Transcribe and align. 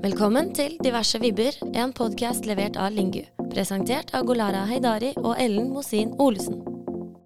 Velkommen 0.00 0.54
til 0.56 0.78
Diverse 0.80 1.18
vibber, 1.20 1.52
en 1.76 1.90
podkast 1.92 2.46
levert 2.48 2.78
av 2.80 2.94
Lingu. 2.96 3.20
Presentert 3.52 4.14
av 4.16 4.24
Golara 4.24 4.62
Heidari 4.70 5.10
og 5.20 5.34
Ellen 5.36 5.66
Mosin 5.74 6.14
Olesen. 6.16 6.62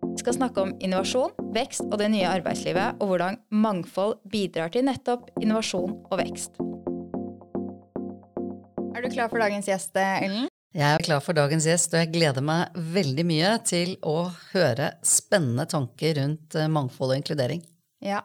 Vi 0.09 0.19
skal 0.19 0.35
snakke 0.35 0.65
om 0.65 0.73
innovasjon, 0.83 1.31
vekst 1.55 1.85
og 1.87 1.95
det 2.03 2.09
nye 2.11 2.27
arbeidslivet, 2.27 2.99
og 2.99 3.13
hvordan 3.13 3.39
mangfold 3.55 4.17
bidrar 4.33 4.75
til 4.75 4.89
nettopp 4.89 5.31
innovasjon 5.39 5.95
og 6.03 6.19
vekst. 6.19 6.59
Er 8.91 9.07
du 9.07 9.11
klar 9.15 9.31
for 9.31 9.39
dagens 9.39 9.71
gjest, 9.71 9.95
Ellen? 9.95 10.51
Jeg 10.75 10.91
er 10.91 11.07
klar 11.07 11.23
for 11.23 11.39
dagens 11.39 11.71
gjest, 11.71 11.95
og 11.95 12.03
jeg 12.03 12.11
gleder 12.17 12.43
meg 12.43 12.75
veldig 12.75 13.29
mye 13.31 13.55
til 13.71 13.95
å 14.03 14.33
høre 14.51 14.97
spennende 15.07 15.71
tanker 15.71 16.19
rundt 16.19 16.59
eh, 16.59 16.67
mangfold 16.67 17.15
og 17.15 17.23
inkludering. 17.23 17.63
Ja. 18.03 18.25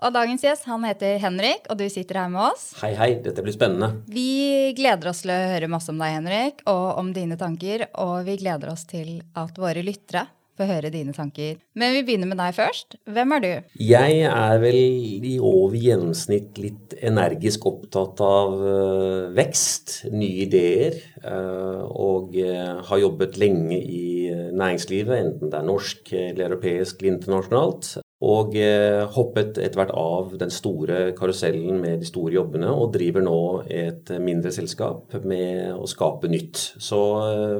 Og 0.00 0.14
dagens 0.16 0.40
gjest 0.40 0.64
han 0.64 0.84
heter 0.88 1.18
Henrik, 1.20 1.66
og 1.68 1.76
du 1.76 1.84
sitter 1.92 2.22
her 2.22 2.32
med 2.32 2.40
oss. 2.46 2.70
Hei, 2.80 2.94
hei. 2.96 3.10
Dette 3.20 3.44
blir 3.44 3.52
spennende. 3.52 4.00
Vi 4.08 4.72
gleder 4.78 5.12
oss 5.12 5.20
til 5.26 5.34
å 5.34 5.40
høre 5.52 5.68
masse 5.68 5.92
om 5.92 6.00
deg, 6.00 6.14
Henrik, 6.16 6.62
og 6.70 7.00
om 7.02 7.10
dine 7.12 7.36
tanker. 7.40 7.84
Og 8.00 8.24
vi 8.24 8.38
gleder 8.40 8.72
oss 8.72 8.86
til 8.88 9.18
at 9.36 9.60
våre 9.60 9.84
lyttere 9.84 10.24
får 10.56 10.68
høre 10.70 10.92
dine 10.92 11.12
tanker. 11.16 11.60
Men 11.76 11.92
vi 11.96 12.02
begynner 12.08 12.32
med 12.32 12.40
deg 12.40 12.56
først. 12.56 12.96
Hvem 13.12 13.36
er 13.36 13.44
du? 13.44 13.50
Jeg 13.90 14.24
er 14.30 14.64
vel 14.64 14.80
i 14.80 15.36
over 15.36 15.76
gjennomsnitt 15.76 16.56
litt 16.60 16.96
energisk 16.96 17.68
opptatt 17.68 18.24
av 18.24 18.56
uh, 18.56 19.30
vekst, 19.36 19.98
nye 20.12 20.46
ideer, 20.48 21.00
uh, 21.24 21.84
og 21.92 22.36
uh, 22.40 22.80
har 22.88 23.04
jobbet 23.04 23.40
lenge 23.40 23.80
i 23.84 24.06
næringslivet, 24.30 25.16
enten 25.16 25.52
det 25.52 25.60
er 25.60 25.68
norsk 25.68 26.14
eller 26.16 26.46
europeisk 26.48 27.00
eller 27.00 27.18
internasjonalt. 27.18 27.98
Og 28.20 28.52
hoppet 29.14 29.56
etter 29.56 29.78
hvert 29.80 29.94
av 29.96 30.34
den 30.36 30.50
store 30.52 31.14
karusellen 31.16 31.78
med 31.80 32.02
de 32.02 32.08
store 32.08 32.34
jobbene, 32.34 32.68
og 32.68 32.92
driver 32.92 33.24
nå 33.24 33.38
et 33.64 34.12
mindre 34.20 34.52
selskap 34.52 35.14
med 35.24 35.70
å 35.72 35.88
skape 35.88 36.28
nytt. 36.28 36.60
Så 36.76 37.00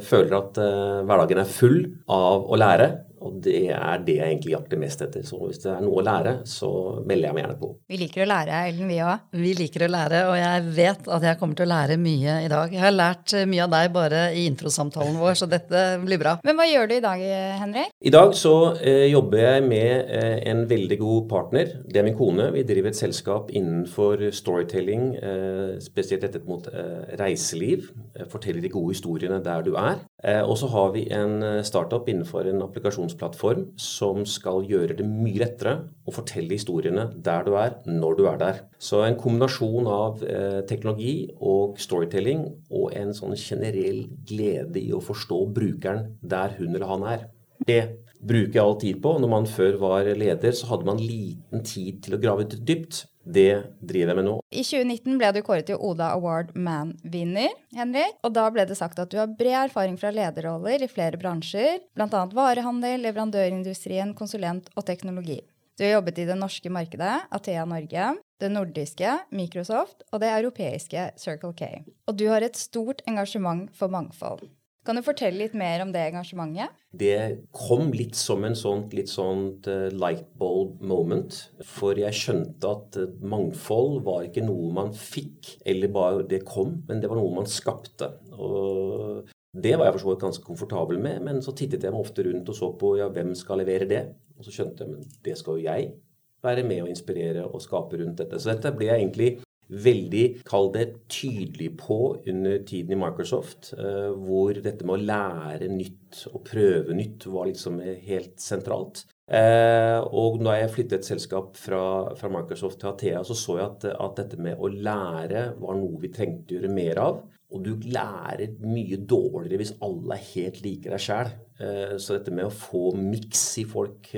føler 0.04 0.36
at 0.36 0.60
hverdagen 0.60 1.40
er 1.40 1.54
full 1.56 1.78
av 2.12 2.44
å 2.44 2.60
lære 2.60 2.90
og 3.20 3.40
det 3.44 3.68
er 3.76 4.04
det 4.04 4.16
jeg 4.16 4.32
egentlig 4.34 4.54
jakter 4.54 4.80
mest 4.80 5.02
etter. 5.04 5.24
Så 5.26 5.38
hvis 5.42 5.60
det 5.62 5.70
er 5.74 5.82
noe 5.84 6.00
å 6.00 6.04
lære, 6.04 6.34
så 6.48 6.70
melder 7.04 7.28
jeg 7.28 7.36
meg 7.36 7.44
gjerne 7.44 7.58
på. 7.60 7.70
Vi 7.90 8.00
liker 8.00 8.24
å 8.24 8.28
lære, 8.30 8.60
Ellen, 8.70 8.90
vi 8.90 8.98
òg. 9.04 9.26
Vi 9.44 9.52
liker 9.58 9.84
å 9.86 9.90
lære, 9.92 10.22
og 10.30 10.36
jeg 10.40 10.64
vet 10.78 11.10
at 11.16 11.26
jeg 11.28 11.40
kommer 11.40 11.58
til 11.58 11.68
å 11.68 11.72
lære 11.74 11.98
mye 12.00 12.36
i 12.46 12.50
dag. 12.52 12.72
Jeg 12.74 12.84
har 12.84 12.94
lært 12.96 13.34
mye 13.50 13.66
av 13.66 13.74
deg 13.74 13.92
bare 13.94 14.22
i 14.36 14.46
introsamtalen 14.48 15.18
vår, 15.20 15.36
så 15.40 15.48
dette 15.50 15.84
blir 16.04 16.20
bra. 16.22 16.36
Men 16.46 16.58
hva 16.58 16.68
gjør 16.68 16.90
du 16.90 16.96
i 16.96 17.04
dag, 17.04 17.24
Henrik? 17.60 17.92
I 18.00 18.14
dag 18.14 18.34
så 18.38 18.54
eh, 18.78 19.06
jobber 19.10 19.44
jeg 19.44 19.66
med 19.68 20.14
eh, 20.16 20.36
en 20.50 20.64
veldig 20.70 21.00
god 21.00 21.28
partner. 21.30 21.74
Det 21.84 22.00
er 22.00 22.08
min 22.08 22.18
kone. 22.18 22.50
Vi 22.56 22.64
driver 22.68 22.92
et 22.92 23.00
selskap 23.00 23.52
innenfor 23.52 24.30
storytelling, 24.36 25.10
eh, 25.20 25.76
spesielt 25.84 26.24
rettet 26.24 26.48
mot 26.48 26.66
eh, 26.72 27.12
reiseliv. 27.20 27.90
Forteller 28.32 28.64
de 28.64 28.72
gode 28.72 28.94
historiene 28.94 29.42
der 29.44 29.66
du 29.66 29.74
er. 29.76 30.00
Eh, 30.24 30.42
og 30.44 30.58
så 30.60 30.68
har 30.72 30.90
vi 30.96 31.06
en 31.14 31.42
eh, 31.42 31.62
startup 31.66 32.08
innenfor 32.08 32.48
en 32.48 32.64
applikasjon 32.66 33.09
kommunikasjonsplattform 33.10 33.78
som 33.78 34.24
skal 34.26 34.64
gjøre 34.68 34.96
det 34.98 35.06
mye 35.06 35.40
lettere 35.40 35.88
å 36.06 36.14
fortelle 36.14 36.54
historiene 36.54 37.08
der 37.16 37.44
du 37.44 37.54
er, 37.56 37.76
når 37.86 38.16
du 38.18 38.26
er 38.28 38.38
der. 38.38 38.60
Så 38.78 39.02
en 39.04 39.18
kombinasjon 39.18 39.86
av 39.86 40.22
eh, 40.24 40.62
teknologi 40.66 41.30
og 41.40 41.78
storytelling 41.80 42.46
og 42.70 42.92
en 42.96 43.12
sånn 43.14 43.36
generell 43.36 44.06
glede 44.26 44.80
i 44.80 44.92
å 44.92 45.02
forstå 45.02 45.40
brukeren 45.54 46.16
der 46.22 46.56
hun 46.58 46.74
eller 46.74 46.88
han 46.90 47.06
er. 47.08 47.26
Det 47.66 47.82
bruker 48.20 48.56
jeg 48.58 48.64
all 48.64 48.78
tid 48.80 49.00
på. 49.02 49.14
Når 49.22 49.32
man 49.32 49.48
før 49.48 49.78
var 49.80 50.10
leder, 50.18 50.52
så 50.56 50.70
hadde 50.72 50.88
man 50.88 51.00
liten 51.02 51.64
tid 51.66 52.02
til 52.04 52.16
å 52.16 52.20
grave 52.22 52.46
dypt. 52.50 53.04
Det 53.20 53.76
driver 53.84 54.14
jeg 54.14 54.18
med 54.18 54.26
nå. 54.26 54.34
I 54.48 54.62
2019 54.64 55.18
ble 55.20 55.28
du 55.36 55.40
kåret 55.44 55.68
til 55.68 55.80
Oda 55.84 56.08
Award 56.16 56.54
Man-vinner, 56.56 57.52
Henrik. 57.76 58.16
Og 58.24 58.32
da 58.34 58.46
ble 58.52 58.64
det 58.66 58.78
sagt 58.78 58.98
at 59.02 59.12
du 59.12 59.18
har 59.20 59.28
bred 59.28 59.66
erfaring 59.66 59.98
fra 60.00 60.12
lederroller 60.14 60.82
i 60.82 60.90
flere 60.90 61.20
bransjer, 61.20 61.82
bl.a. 61.94 62.24
varehandel, 62.34 63.04
leverandørindustrien, 63.04 64.16
konsulent 64.18 64.72
og 64.74 64.88
teknologi. 64.88 65.42
Du 65.76 65.84
har 65.86 65.94
jobbet 65.94 66.18
i 66.20 66.26
det 66.28 66.36
norske 66.36 66.72
markedet, 66.72 67.12
Athea 67.32 67.62
Norge, 67.68 68.08
det 68.40 68.50
nordiske, 68.52 69.14
Microsoft 69.32 70.02
og 70.10 70.20
det 70.20 70.32
europeiske 70.34 71.10
Circle 71.20 71.54
K. 71.56 71.70
Og 72.08 72.18
du 72.20 72.26
har 72.28 72.44
et 72.44 72.58
stort 72.58 73.00
engasjement 73.08 73.68
for 73.76 73.92
mangfold. 73.92 74.48
Kan 74.86 74.96
du 74.96 75.02
fortelle 75.04 75.42
litt 75.42 75.56
mer 75.58 75.82
om 75.84 75.90
det 75.92 76.06
engasjementet? 76.08 76.72
Det 76.96 77.16
kom 77.52 77.90
litt 77.92 78.16
som 78.16 78.46
en 78.48 78.56
sånn 78.56 78.86
litt 78.96 79.10
sånt 79.12 79.68
uh, 79.68 79.90
lightbulb 79.92 80.80
moment. 80.80 81.36
For 81.68 81.98
jeg 82.00 82.16
skjønte 82.16 82.70
at 82.70 82.96
uh, 82.96 83.10
mangfold 83.20 84.00
var 84.06 84.24
ikke 84.24 84.46
noe 84.46 84.70
man 84.76 84.94
fikk, 84.96 85.58
eller 85.68 85.92
bare 85.92 86.24
det 86.30 86.40
kom, 86.48 86.78
men 86.88 87.02
det 87.02 87.12
var 87.12 87.20
noe 87.20 87.42
man 87.42 87.50
skapte. 87.50 88.08
Og 88.32 89.28
det 89.52 89.74
var 89.76 89.90
jeg 89.90 89.98
for 89.98 90.04
så 90.06 90.12
vidt 90.14 90.24
ganske 90.24 90.46
komfortabel 90.48 91.02
med, 91.02 91.20
men 91.28 91.44
så 91.44 91.52
tittet 91.52 91.84
jeg 91.84 91.92
meg 91.92 92.00
ofte 92.00 92.24
rundt 92.24 92.48
og 92.48 92.56
så 92.56 92.72
på 92.80 92.94
ja, 93.02 93.10
hvem 93.12 93.34
skal 93.36 93.60
levere 93.60 93.88
det. 93.90 94.04
Og 94.38 94.46
så 94.46 94.54
skjønte 94.54 94.86
jeg 94.86 94.94
men 94.94 95.12
det 95.26 95.36
skal 95.36 95.58
jo 95.58 95.66
jeg 95.66 95.92
være 96.40 96.64
med 96.64 96.86
å 96.86 96.88
inspirere 96.88 97.44
og 97.44 97.60
skape 97.60 98.00
rundt 98.00 98.22
dette. 98.22 98.40
Så 98.40 98.54
dette 98.54 98.72
ble 98.72 98.88
jeg 98.88 99.02
egentlig 99.02 99.30
veldig, 99.70 100.24
kall 100.48 100.70
det, 100.74 100.86
tydelig 101.10 101.70
på 101.80 102.00
under 102.28 102.58
tiden 102.66 102.96
i 102.96 103.00
Microsoft, 103.00 103.72
eh, 103.78 104.10
hvor 104.16 104.58
dette 104.58 104.86
med 104.86 104.96
å 104.96 105.08
lære 105.12 105.70
nytt 105.70 106.24
og 106.32 106.44
prøve 106.48 106.96
nytt 106.96 107.26
var 107.30 107.50
liksom 107.50 107.80
helt 107.80 108.40
sentralt. 108.42 109.04
Eh, 109.30 109.98
og 110.10 110.40
da 110.42 110.56
jeg 110.58 110.72
flyttet 110.74 110.96
et 110.98 111.06
selskap 111.06 111.52
fra, 111.58 111.82
fra, 112.18 112.30
Microsoft 112.34 112.80
til 112.80 112.90
Athea, 112.90 113.20
så 113.22 113.36
så 113.38 113.58
jeg 113.60 113.66
at, 113.68 113.84
at, 113.92 114.16
dette 114.18 114.40
med 114.42 114.58
å 114.58 114.70
lære 114.72 115.44
var 115.60 115.78
noe 115.78 116.00
vi 116.02 116.10
trengte 116.10 116.56
å 116.56 116.58
gjøre 116.58 116.72
mer 116.74 117.02
av. 117.04 117.20
Og 117.50 117.62
du 117.66 117.86
lærer 117.94 118.58
mye 118.62 118.98
dårligere 119.10 119.62
hvis 119.62 119.76
alle 119.86 120.18
er 120.18 120.26
helt 120.34 120.60
like 120.66 120.90
deg 120.90 121.02
sjæl. 121.02 121.30
Eh, 121.60 121.96
så 122.00 122.16
dette 122.16 122.32
med 122.32 122.48
å 122.48 122.54
få 122.54 122.94
miks 122.96 123.42
i 123.60 123.66
folk 123.68 124.08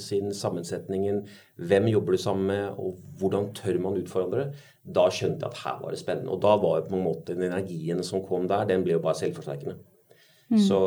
sin 0.00 0.32
sammensetningen, 0.36 1.22
hvem 1.56 1.88
jobber 1.92 2.16
du 2.16 2.20
sammen 2.20 2.50
med, 2.50 2.80
og 2.80 3.00
hvordan 3.20 3.48
tør 3.56 3.80
man 3.82 3.96
utfordre, 4.00 4.50
da 4.82 5.06
skjønte 5.08 5.46
jeg 5.46 5.52
at 5.54 5.62
her 5.62 5.78
var 5.80 5.94
det 5.94 6.02
spennende. 6.02 6.34
Og 6.34 6.42
da 6.42 6.56
var 6.60 6.80
det 6.80 6.90
på 6.90 6.98
en 6.98 7.06
måte 7.06 7.36
den 7.36 7.48
energien 7.48 8.02
som 8.06 8.24
kom 8.26 8.48
der, 8.50 8.66
den 8.68 8.84
ble 8.84 8.96
jo 8.96 9.04
bare 9.04 9.20
selvforsterkende. 9.20 9.78
Mm. 10.52 10.58
Så, 10.60 10.80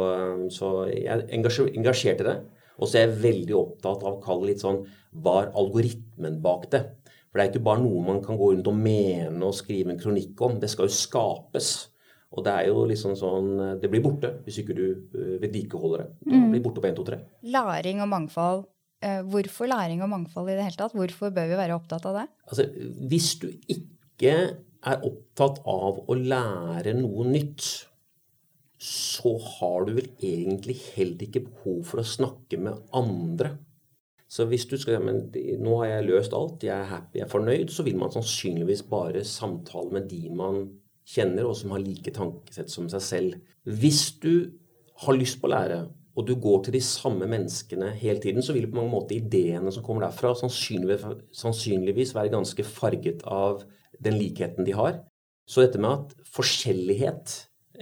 så, 0.53 0.71
jeg 0.91 1.25
engasjerte 1.33 2.27
det. 2.27 2.35
Og 2.75 2.89
så 2.89 2.99
er 2.99 3.07
jeg 3.07 3.21
veldig 3.23 3.55
opptatt 3.57 4.03
av 4.03 4.17
å 4.17 4.23
kalle 4.23 4.49
litt 4.49 4.59
sånn 4.59 4.81
Var 5.23 5.53
algoritmen 5.55 6.41
bak 6.43 6.65
det? 6.73 6.81
For 7.29 7.39
det 7.39 7.45
er 7.45 7.51
ikke 7.53 7.67
bare 7.67 7.83
noe 7.83 8.03
man 8.03 8.19
kan 8.23 8.37
gå 8.39 8.49
rundt 8.51 8.67
og 8.67 8.75
mene 8.79 9.47
og 9.47 9.55
skrive 9.55 9.93
en 9.93 9.99
kronikk 9.99 10.41
om. 10.43 10.57
Det 10.59 10.69
skal 10.71 10.89
jo 10.89 10.95
skapes. 10.95 11.69
Og 12.35 12.43
det 12.45 12.51
er 12.51 12.67
jo 12.67 12.81
liksom 12.89 13.13
sånn 13.15 13.79
Det 13.79 13.87
blir 13.87 14.03
borte 14.03 14.33
hvis 14.43 14.57
ikke 14.59 14.75
du 14.75 14.85
øh, 14.91 15.35
vedlikeholder 15.39 16.03
det. 16.03 16.07
Det 16.25 16.39
mm. 16.39 16.47
blir 16.51 16.63
borte 16.65 16.83
på 16.83 16.89
1, 16.89 16.97
2, 16.99 17.05
3. 17.09 17.19
Læring 17.55 18.03
og 18.03 18.09
mangfold 18.11 18.65
Eh, 19.05 19.21
hvorfor 19.29 19.67
læring 19.69 20.01
og 20.03 20.09
mangfold 20.09 20.49
i 20.49 20.55
det 20.55 20.63
hele 20.65 20.79
tatt? 20.79 20.95
Hvorfor 20.95 21.33
bør 21.33 21.49
vi 21.49 21.59
være 21.59 21.75
opptatt 21.75 22.05
av 22.09 22.21
det? 22.21 22.23
Altså, 22.47 22.65
hvis 23.09 23.35
du 23.41 23.49
ikke 23.69 24.31
er 24.85 25.03
opptatt 25.05 25.59
av 25.67 25.99
å 26.07 26.15
lære 26.15 26.95
noe 26.97 27.27
nytt, 27.27 27.67
så 28.85 29.35
har 29.41 29.85
du 29.85 29.95
vel 29.97 30.09
egentlig 30.23 30.77
heller 30.95 31.27
ikke 31.27 31.45
behov 31.47 31.83
for 31.91 32.01
å 32.01 32.07
snakke 32.07 32.59
med 32.61 32.81
andre. 32.95 33.55
Så 34.31 34.47
hvis 34.49 34.65
du 34.67 34.75
skal 34.81 35.03
men 35.03 35.27
nå 35.61 35.77
har 35.81 35.91
jeg 35.91 36.07
løst 36.09 36.33
alt, 36.35 36.63
jeg 36.65 36.73
er 36.73 36.89
happy, 36.89 37.19
jeg 37.19 37.27
er 37.27 37.31
fornøyd, 37.31 37.69
så 37.71 37.85
vil 37.85 37.99
man 37.99 38.13
sannsynligvis 38.13 38.83
bare 38.89 39.23
samtale 39.27 39.93
med 39.95 40.09
de 40.11 40.23
man 40.33 40.65
kjenner, 41.05 41.45
og 41.45 41.57
som 41.59 41.73
har 41.75 41.83
like 41.83 42.13
tankesett 42.15 42.71
som 42.73 42.89
seg 42.91 43.03
selv. 43.03 43.53
Hvis 43.65 44.07
du 44.21 44.57
har 45.05 45.17
lyst 45.17 45.41
på 45.41 45.49
å 45.49 45.53
lære, 45.53 45.79
og 46.15 46.27
du 46.27 46.35
går 46.39 46.61
til 46.63 46.77
de 46.77 46.83
samme 46.83 47.27
menneskene 47.27 47.89
hele 47.99 48.21
tiden, 48.23 48.43
så 48.43 48.55
vil 48.55 48.69
på 48.69 48.77
mange 48.79 48.93
måter 48.93 49.17
ideene 49.17 49.71
som 49.75 49.83
kommer 49.83 50.07
derfra, 50.07 50.31
sannsynligvis, 50.37 52.15
være 52.15 52.31
ganske 52.31 52.63
farget 52.67 53.25
av 53.27 53.65
den 53.99 54.15
likheten 54.19 54.67
de 54.67 54.77
har. 54.77 55.01
Så 55.45 55.65
dette 55.65 55.81
med 55.81 55.91
at 55.91 56.15
forskjellighet 56.35 57.35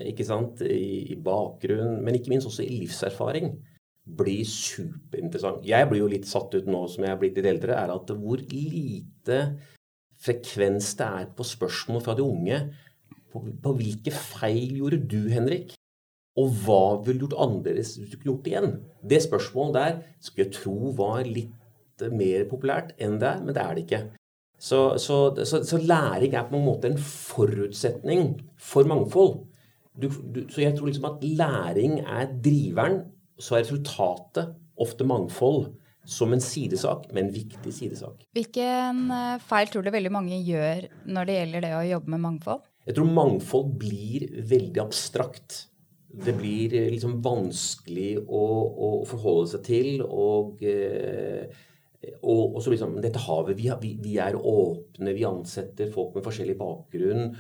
ikke 0.10 0.26
sant, 0.26 0.64
i, 0.66 1.14
i 1.14 1.18
bakgrunn, 1.22 2.00
men 2.04 2.18
ikke 2.18 2.34
minst 2.34 2.50
også 2.50 2.66
i 2.66 2.80
livserfaring, 2.82 3.54
blir 4.04 4.44
superinteressant. 4.50 5.64
Jeg 5.68 5.88
blir 5.88 6.02
jo 6.02 6.10
litt 6.12 6.28
satt 6.28 6.56
ut 6.58 6.68
nå 6.68 6.82
som 6.92 7.06
jeg 7.06 7.14
er 7.14 7.22
blitt 7.22 7.38
litt 7.40 7.48
eldre, 7.54 7.78
er 7.78 7.94
at 7.94 8.12
hvor 8.20 8.42
lite 8.42 9.40
frekvens 10.24 10.94
det 11.00 11.08
er 11.22 11.30
på 11.38 11.46
spørsmål 11.48 12.04
fra 12.04 12.18
de 12.18 12.26
unge. 12.26 12.60
På, 13.34 13.42
på 13.42 13.74
hvilke 13.80 14.14
feil 14.14 14.78
gjorde 14.78 15.02
du, 15.10 15.24
Henrik? 15.34 15.74
Og 16.40 16.50
hva 16.64 16.84
ville 17.04 17.20
du 17.22 17.28
gjort 17.28 17.40
annerledes 17.46 17.96
hvis 18.00 18.12
du 18.12 18.18
kunne 18.18 18.32
gjort 18.32 18.46
det 18.46 18.54
igjen? 18.54 18.76
Det 19.10 19.22
spørsmålet 19.26 19.78
der 19.78 19.98
skulle 20.22 20.48
jeg 20.48 20.56
tro 20.56 20.94
var 20.98 21.26
litt 21.28 22.06
mer 22.14 22.46
populært 22.50 22.94
enn 23.02 23.20
det 23.22 23.30
er, 23.30 23.42
men 23.44 23.56
det 23.56 23.64
er 23.64 23.76
det 23.76 23.84
ikke. 23.86 24.02
Så, 24.64 24.80
så, 25.02 25.18
så, 25.44 25.60
så 25.68 25.78
læring 25.82 26.34
er 26.38 26.48
på 26.48 26.58
en 26.58 26.66
måte 26.66 26.90
en 26.90 26.98
forutsetning 26.98 28.30
for 28.58 28.88
mangfold. 28.90 29.42
Du, 29.94 30.08
du, 30.10 30.46
så 30.50 30.64
jeg 30.64 30.78
tror 30.78 30.90
liksom 30.90 31.10
at 31.12 31.26
læring 31.26 32.00
er 32.02 32.32
driveren, 32.42 33.02
så 33.38 33.58
er 33.58 33.66
resultatet 33.66 34.54
ofte 34.82 35.06
mangfold 35.06 35.68
som 36.10 36.34
en 36.34 36.42
sidesak, 36.44 37.06
men 37.14 37.28
en 37.28 37.34
viktig 37.36 37.74
sidesak. 37.76 38.26
Hvilken 38.36 39.06
eh, 39.14 39.42
feil 39.44 39.70
tror 39.72 39.86
du 39.86 39.92
veldig 39.94 40.12
mange 40.12 40.40
gjør 40.44 40.88
når 41.06 41.30
det 41.30 41.38
gjelder 41.38 41.66
det 41.68 41.74
å 41.78 41.84
jobbe 41.94 42.16
med 42.16 42.24
mangfold? 42.26 42.64
Jeg 42.84 42.98
tror 42.98 43.14
mangfold 43.16 43.78
blir 43.80 44.26
veldig 44.50 44.82
abstrakt. 44.84 45.68
Det 46.14 46.34
blir 46.38 46.74
eh, 46.78 46.90
liksom 46.94 47.22
vanskelig 47.24 48.18
å, 48.22 48.44
å 48.88 48.90
forholde 49.10 49.54
seg 49.54 49.64
til. 49.66 50.04
Og, 50.04 50.60
eh, 50.68 51.48
og, 52.20 52.58
og 52.58 52.60
så 52.62 52.74
liksom 52.74 53.00
Dette 53.04 53.22
havet 53.24 53.58
vi, 53.58 53.72
vi, 54.04 54.18
er 54.20 54.38
åpne, 54.38 55.16
vi 55.16 55.26
ansetter 55.28 55.92
folk 55.94 56.18
med 56.18 56.28
forskjellig 56.28 56.58
bakgrunn. 56.60 57.32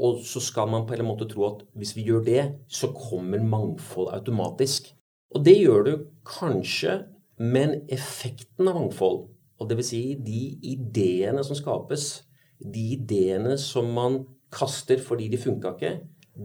Og 0.00 0.22
så 0.26 0.42
skal 0.42 0.70
man 0.72 0.86
på 0.88 0.96
en 0.96 1.06
måte 1.06 1.28
tro 1.30 1.46
at 1.48 1.62
hvis 1.78 1.94
vi 1.96 2.08
gjør 2.08 2.24
det, 2.26 2.42
så 2.68 2.90
kommer 2.96 3.42
mangfold 3.44 4.10
automatisk. 4.16 4.90
Og 5.30 5.44
det 5.46 5.60
gjør 5.60 5.86
du 5.86 5.92
kanskje, 6.26 7.04
men 7.38 7.84
effekten 7.92 8.68
av 8.68 8.76
mangfold, 8.76 9.28
og 9.60 9.68
dvs. 9.70 9.90
Si 9.92 10.02
de 10.24 10.42
ideene 10.72 11.44
som 11.46 11.56
skapes, 11.58 12.24
de 12.60 12.84
ideene 12.96 13.54
som 13.60 13.88
man 13.94 14.22
kaster 14.52 15.00
fordi 15.02 15.28
de 15.30 15.38
funka 15.38 15.74
ikke, 15.76 15.92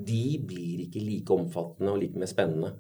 de 0.08 0.26
blir 0.48 0.86
ikke 0.86 1.04
like 1.04 1.34
omfattende 1.34 1.94
og 1.94 2.00
like 2.02 2.20
mer 2.20 2.30
spennende. 2.30 2.74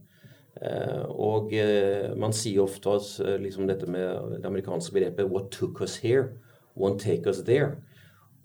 Eh, 0.61 1.03
og 1.09 1.53
eh, 1.53 2.13
man 2.17 2.33
sier 2.33 2.63
ofte 2.63 2.95
eh, 3.25 3.37
liksom 3.43 3.67
dette 3.67 3.89
med 3.91 4.37
det 4.37 4.45
amerikanske 4.47 4.93
begrepet 4.93 5.31
'what 5.31 5.51
took 5.51 5.81
us 5.81 5.97
here, 5.97 6.29
won't 6.77 6.99
take 6.99 7.29
us 7.29 7.43
there'. 7.43 7.75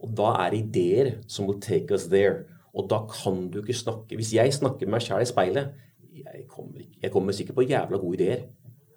Og 0.01 0.17
da 0.17 0.35
er 0.47 0.55
ideer 0.55 1.13
som 1.29 1.47
'will 1.47 1.61
take 1.61 1.95
us 1.95 2.07
there'. 2.07 2.45
Og 2.75 2.91
da 2.91 3.07
kan 3.07 3.51
du 3.51 3.59
ikke 3.59 3.75
snakke 3.75 4.15
Hvis 4.15 4.35
jeg 4.35 4.55
snakker 4.55 4.87
med 4.87 4.91
meg 4.91 5.03
sjæl 5.03 5.23
i 5.23 5.25
speilet 5.25 5.73
jeg 6.15 6.45
kommer, 6.49 6.81
jeg 7.03 7.11
kommer 7.11 7.33
sikkert 7.33 7.55
på 7.55 7.63
jævla 7.63 7.99
gode 7.99 8.23
ideer 8.23 8.43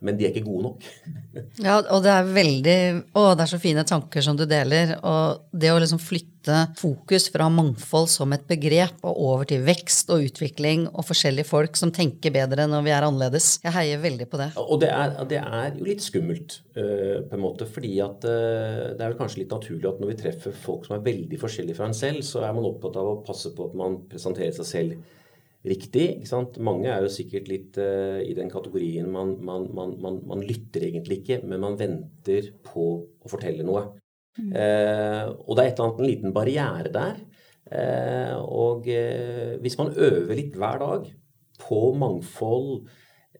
men 0.03 0.19
de 0.19 0.27
er 0.27 0.33
ikke 0.33 0.45
gode 0.45 0.67
nok. 0.67 0.85
ja, 1.63 1.79
og 1.79 2.03
det 2.03 2.11
er 2.11 2.29
veldig 2.35 2.77
Å, 3.15 3.23
det 3.37 3.45
er 3.45 3.51
så 3.53 3.59
fine 3.61 3.85
tanker 3.87 4.23
som 4.25 4.37
du 4.37 4.45
deler. 4.49 4.97
Og 4.99 5.49
det 5.55 5.71
å 5.71 5.79
liksom 5.81 6.01
flytte 6.01 6.31
fokus 6.75 7.29
fra 7.31 7.47
mangfold 7.53 8.09
som 8.11 8.35
et 8.35 8.43
begrep 8.49 8.99
og 9.07 9.21
over 9.29 9.47
til 9.47 9.63
vekst 9.63 10.11
og 10.11 10.25
utvikling 10.27 10.85
og 10.91 11.07
forskjellige 11.07 11.47
folk 11.47 11.79
som 11.79 11.93
tenker 11.95 12.35
bedre 12.35 12.67
når 12.69 12.83
vi 12.83 12.93
er 12.95 13.07
annerledes. 13.07 13.55
Jeg 13.63 13.75
heier 13.77 14.03
veldig 14.03 14.27
på 14.31 14.41
det. 14.41 14.49
Og 14.59 14.83
det 14.83 14.91
er, 14.91 15.15
det 15.31 15.39
er 15.39 15.79
jo 15.79 15.87
litt 15.87 16.03
skummelt, 16.03 16.59
uh, 16.75 17.23
på 17.23 17.39
en 17.39 17.45
måte, 17.45 17.69
fordi 17.69 17.95
at 18.03 18.27
uh, 18.27 18.91
det 18.91 18.99
er 18.99 19.07
vel 19.07 19.19
kanskje 19.21 19.45
litt 19.45 19.55
naturlig 19.55 19.87
at 19.89 20.03
når 20.03 20.13
vi 20.13 20.19
treffer 20.19 20.61
folk 20.65 20.89
som 20.89 20.97
er 20.97 21.07
veldig 21.07 21.39
forskjellige 21.41 21.79
fra 21.79 21.87
en 21.89 21.97
selv, 21.97 22.25
så 22.27 22.43
er 22.43 22.55
man 22.55 22.67
opptatt 22.67 22.99
av 22.99 23.13
å 23.15 23.19
passe 23.23 23.55
på 23.55 23.71
at 23.71 23.77
man 23.79 24.01
presenterer 24.11 24.55
seg 24.59 24.73
selv 24.73 25.19
riktig. 25.67 26.07
ikke 26.19 26.29
sant? 26.29 26.59
Mange 26.63 26.91
er 26.91 27.03
jo 27.03 27.11
sikkert 27.11 27.49
litt 27.51 27.77
uh, 27.81 28.19
i 28.23 28.35
den 28.37 28.51
kategorien 28.51 29.09
man, 29.11 29.35
man, 29.45 29.69
man, 29.73 30.19
man, 30.27 30.43
lytter 30.43 30.87
egentlig 30.89 31.21
ikke, 31.21 31.41
men 31.47 31.63
man 31.63 31.77
venter 31.79 32.51
på 32.65 32.87
å 33.03 33.31
fortelle 33.31 33.65
noe. 33.67 33.85
Mm. 34.39 34.49
Uh, 34.49 35.25
og 35.45 35.55
det 35.55 35.63
er 35.63 35.69
et 35.71 35.77
eller 35.77 35.87
annet 35.87 36.03
en 36.03 36.09
liten 36.09 36.35
barriere 36.35 36.93
der. 36.93 37.23
Uh, 37.73 38.35
og 38.43 38.89
hvis 39.63 39.79
man 39.79 39.93
øver 39.95 40.35
litt 40.37 40.57
hver 40.59 40.83
dag 40.83 41.07
på 41.63 41.85
mangfold, 41.95 42.83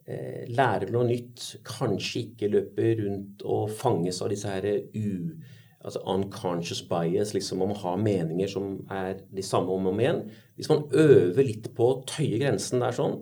lærer 0.03 0.89
noe 0.91 1.05
nytt, 1.07 1.61
kanskje 1.63 2.25
ikke 2.25 2.49
løper 2.51 2.97
rundt 3.05 3.43
og 3.47 3.69
fanges 3.71 4.17
av 4.19 4.33
disse 4.33 4.51
her 4.51 4.65
u 4.67 5.13
altså 5.83 6.01
unconscious 6.09 6.81
bias, 6.87 7.33
liksom 7.35 7.61
om 7.63 7.73
å 7.73 7.79
ha 7.83 7.93
meninger 7.99 8.49
som 8.51 8.77
er 8.93 9.19
de 9.35 9.43
samme 9.45 9.71
om 9.73 9.89
og 9.89 9.93
om 9.93 10.01
igjen. 10.01 10.23
Hvis 10.57 10.71
man 10.71 10.85
øver 10.89 11.43
litt 11.43 11.69
på 11.75 11.89
å 11.89 12.01
tøye 12.07 12.39
grensen 12.41 12.83
der 12.83 12.95
sånn, 12.95 13.19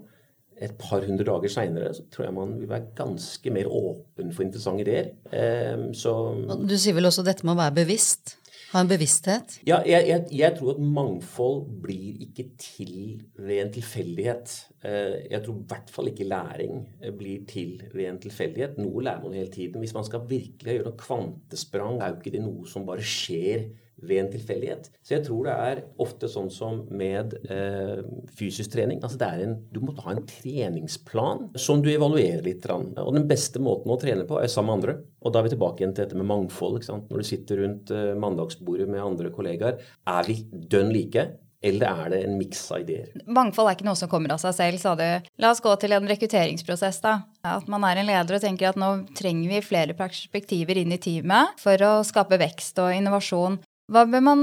et 0.61 0.75
par 0.77 1.01
hundre 1.01 1.25
dager 1.25 1.49
seinere 1.49 1.89
så 1.97 2.03
tror 2.13 2.27
jeg 2.27 2.35
man 2.35 2.51
vil 2.59 2.69
være 2.69 2.91
ganske 2.97 3.53
mer 3.53 3.65
åpen 3.65 4.29
for 4.29 4.45
interessante 4.45 4.85
ideer. 4.85 5.09
Eh, 5.33 5.87
så, 5.97 6.13
du 6.61 6.75
sier 6.77 6.93
vel 6.97 7.09
også 7.09 7.25
dette 7.25 7.47
med 7.47 7.55
å 7.55 7.61
være 7.63 7.79
bevisst? 7.81 8.35
Ha 8.71 8.79
en 8.79 8.87
bevissthet? 8.87 9.57
Ja, 9.67 9.81
jeg, 9.83 10.05
jeg, 10.07 10.27
jeg, 10.31 10.55
tror 10.55 10.77
at 10.77 10.83
mangfold 10.95 11.65
blir 11.83 12.21
ikke 12.23 12.45
til 12.61 12.93
ved 13.35 13.57
en 13.65 13.73
tilfeldighet. 13.75 14.53
Eh, 14.87 15.17
jeg 15.33 15.41
tror 15.43 15.57
i 15.57 15.65
hvert 15.73 15.91
fall 15.91 16.07
ikke 16.07 16.27
læring 16.29 16.85
eh, 17.03 17.11
blir 17.11 17.43
til 17.49 17.81
ved 17.91 18.07
en 18.07 18.21
tilfeldighet. 18.23 18.79
Noe 18.79 19.03
lærer 19.03 19.25
man 19.25 19.35
hele 19.35 19.51
tiden. 19.51 19.83
Hvis 19.83 19.95
man 19.97 20.07
skal 20.07 20.23
virkelig 20.29 20.77
gjøre 20.77 20.87
noe 20.87 21.01
kvantesprang, 21.03 21.99
er 21.99 22.13
jo 22.13 22.21
ikke 22.21 22.35
det 22.37 22.45
noe 22.45 22.63
som 22.71 22.87
bare 22.87 23.03
skjer 23.03 23.67
ved 24.01 24.23
en 24.23 24.31
tilfeldighet. 24.33 24.89
Så 25.05 25.15
jeg 25.15 25.25
tror 25.27 25.47
det 25.47 25.57
er 25.67 25.83
ofte 26.03 26.29
sånn 26.31 26.49
som 26.53 26.83
med 26.89 27.35
eh, 27.51 28.01
fysisk 28.37 28.73
trening. 28.75 29.01
Altså 29.03 29.21
en, 29.31 29.57
du 29.73 29.81
må 29.83 29.95
ha 30.01 30.15
en 30.15 30.23
treningsplan 30.27 31.49
som 31.59 31.83
du 31.83 31.91
evaluerer 31.93 32.43
litt. 32.45 32.65
Og 32.71 33.13
den 33.15 33.27
beste 33.29 33.61
måten 33.63 33.93
å 33.93 33.99
trene 34.01 34.25
på 34.29 34.39
er 34.41 34.51
sammen 34.51 34.71
med 34.71 34.79
andre. 34.79 34.97
Og 35.21 35.33
da 35.33 35.41
er 35.41 35.47
vi 35.47 35.53
tilbake 35.55 35.83
igjen 35.83 35.95
til 35.95 36.05
dette 36.05 36.19
med 36.19 36.29
mangfold. 36.29 36.81
Når 36.81 37.23
du 37.23 37.27
sitter 37.27 37.63
rundt 37.63 37.93
eh, 37.95 38.11
mandagsbordet 38.17 38.89
med 38.89 39.03
andre 39.03 39.33
kollegaer, 39.33 39.79
er 40.09 40.27
vi 40.29 40.41
dønn 40.51 40.93
like? 40.93 41.29
Eller 41.61 42.05
er 42.05 42.09
det 42.09 42.19
en 42.25 42.37
miks 42.39 42.63
av 42.73 42.81
ideer? 42.81 43.11
Mangfold 43.29 43.69
er 43.69 43.77
ikke 43.77 43.85
noe 43.85 43.99
som 43.99 44.09
kommer 44.09 44.33
av 44.33 44.41
seg 44.41 44.55
selv, 44.57 44.81
sa 44.81 44.95
du. 44.97 45.05
La 45.41 45.51
oss 45.53 45.61
gå 45.61 45.73
til 45.77 45.93
en 45.93 46.07
rekrutteringsprosess, 46.09 47.01
da. 47.03 47.19
At 47.45 47.69
man 47.69 47.85
er 47.85 48.01
en 48.01 48.09
leder 48.09 48.37
og 48.37 48.41
tenker 48.41 48.71
at 48.71 48.79
nå 48.81 48.89
trenger 49.17 49.53
vi 49.53 49.61
flere 49.65 49.95
perspektiver 49.97 50.81
inn 50.81 50.95
i 50.95 50.99
teamet 51.01 51.61
for 51.61 51.85
å 51.85 51.91
skape 52.07 52.41
vekst 52.41 52.81
og 52.81 52.95
innovasjon. 52.97 53.59
Hva 53.91 54.05
bør 54.07 54.21
man 54.23 54.41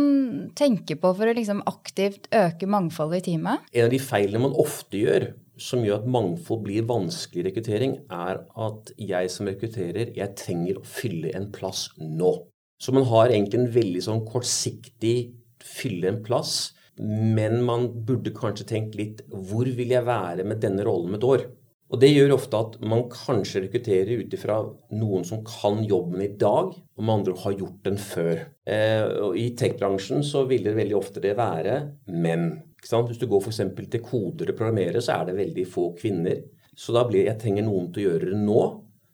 tenke 0.59 0.99
på 1.01 1.13
for 1.17 1.31
å 1.31 1.35
liksom 1.37 1.63
aktivt 1.71 2.27
øke 2.35 2.69
mangfoldet 2.69 3.23
i 3.23 3.31
teamet? 3.31 3.69
En 3.73 3.87
av 3.87 3.95
de 3.95 4.01
feilene 4.03 4.43
man 4.43 4.57
ofte 4.61 5.01
gjør, 5.01 5.31
som 5.59 5.85
gjør 5.87 6.03
at 6.03 6.11
mangfold 6.11 6.67
blir 6.67 6.87
vanskelig 6.89 7.47
rekruttering, 7.49 7.97
er 8.13 8.43
at 8.45 8.93
jeg 9.01 9.33
som 9.33 9.49
rekrutterer, 9.49 10.13
jeg 10.17 10.37
trenger 10.39 10.81
å 10.81 10.87
fylle 10.87 11.33
en 11.39 11.49
plass 11.55 11.89
nå. 11.99 12.35
Så 12.79 12.95
man 12.95 13.09
har 13.11 13.33
egentlig 13.33 13.63
en 13.63 13.73
veldig 13.75 14.03
sånn 14.05 14.27
kortsiktig 14.29 15.17
fylle 15.65 16.13
en 16.13 16.21
plass, 16.27 16.75
men 16.99 17.63
man 17.67 17.89
burde 18.07 18.35
kanskje 18.35 18.69
tenkt 18.69 18.99
litt 18.99 19.25
hvor 19.31 19.67
vil 19.79 19.95
jeg 19.95 20.07
være 20.07 20.45
med 20.47 20.61
denne 20.63 20.85
rollen 20.87 21.13
om 21.13 21.19
et 21.19 21.27
år? 21.27 21.49
Og 21.89 22.01
Det 22.03 22.11
gjør 22.13 22.35
ofte 22.35 22.59
at 22.61 22.75
man 22.85 23.07
kanskje 23.09 23.63
rekrutterer 23.65 24.21
ut 24.21 24.35
ifra 24.37 24.59
noen 24.93 25.25
som 25.25 25.41
kan 25.47 25.81
jobben 25.89 26.21
i 26.21 26.35
dag, 26.37 26.75
og 26.77 27.05
med 27.05 27.15
andre 27.15 27.37
har 27.45 27.57
gjort 27.57 27.79
den 27.87 27.97
før. 27.97 28.43
Eh, 28.69 29.05
og 29.25 29.39
I 29.41 29.47
tech-bransjen 29.57 30.21
så 30.27 30.45
vil 30.51 30.67
det 30.67 30.77
veldig 30.77 30.99
ofte 30.99 31.23
det 31.25 31.33
være 31.39 31.79
menn. 32.13 32.51
Hvis 32.79 33.21
du 33.21 33.27
går 33.31 33.41
f.eks. 33.41 33.63
til 33.89 34.05
koder 34.05 34.53
og 34.53 34.59
programmerer, 34.59 35.01
så 35.01 35.17
er 35.17 35.31
det 35.31 35.39
veldig 35.41 35.65
få 35.71 35.89
kvinner. 35.97 36.45
Så 36.77 36.93
da 36.95 37.07
blir 37.09 37.25
jeg 37.25 37.41
trenger 37.41 37.65
noen 37.67 37.89
til 37.91 38.05
å 38.05 38.13
gjøre 38.13 38.31
det 38.35 38.43
nå, 38.43 38.61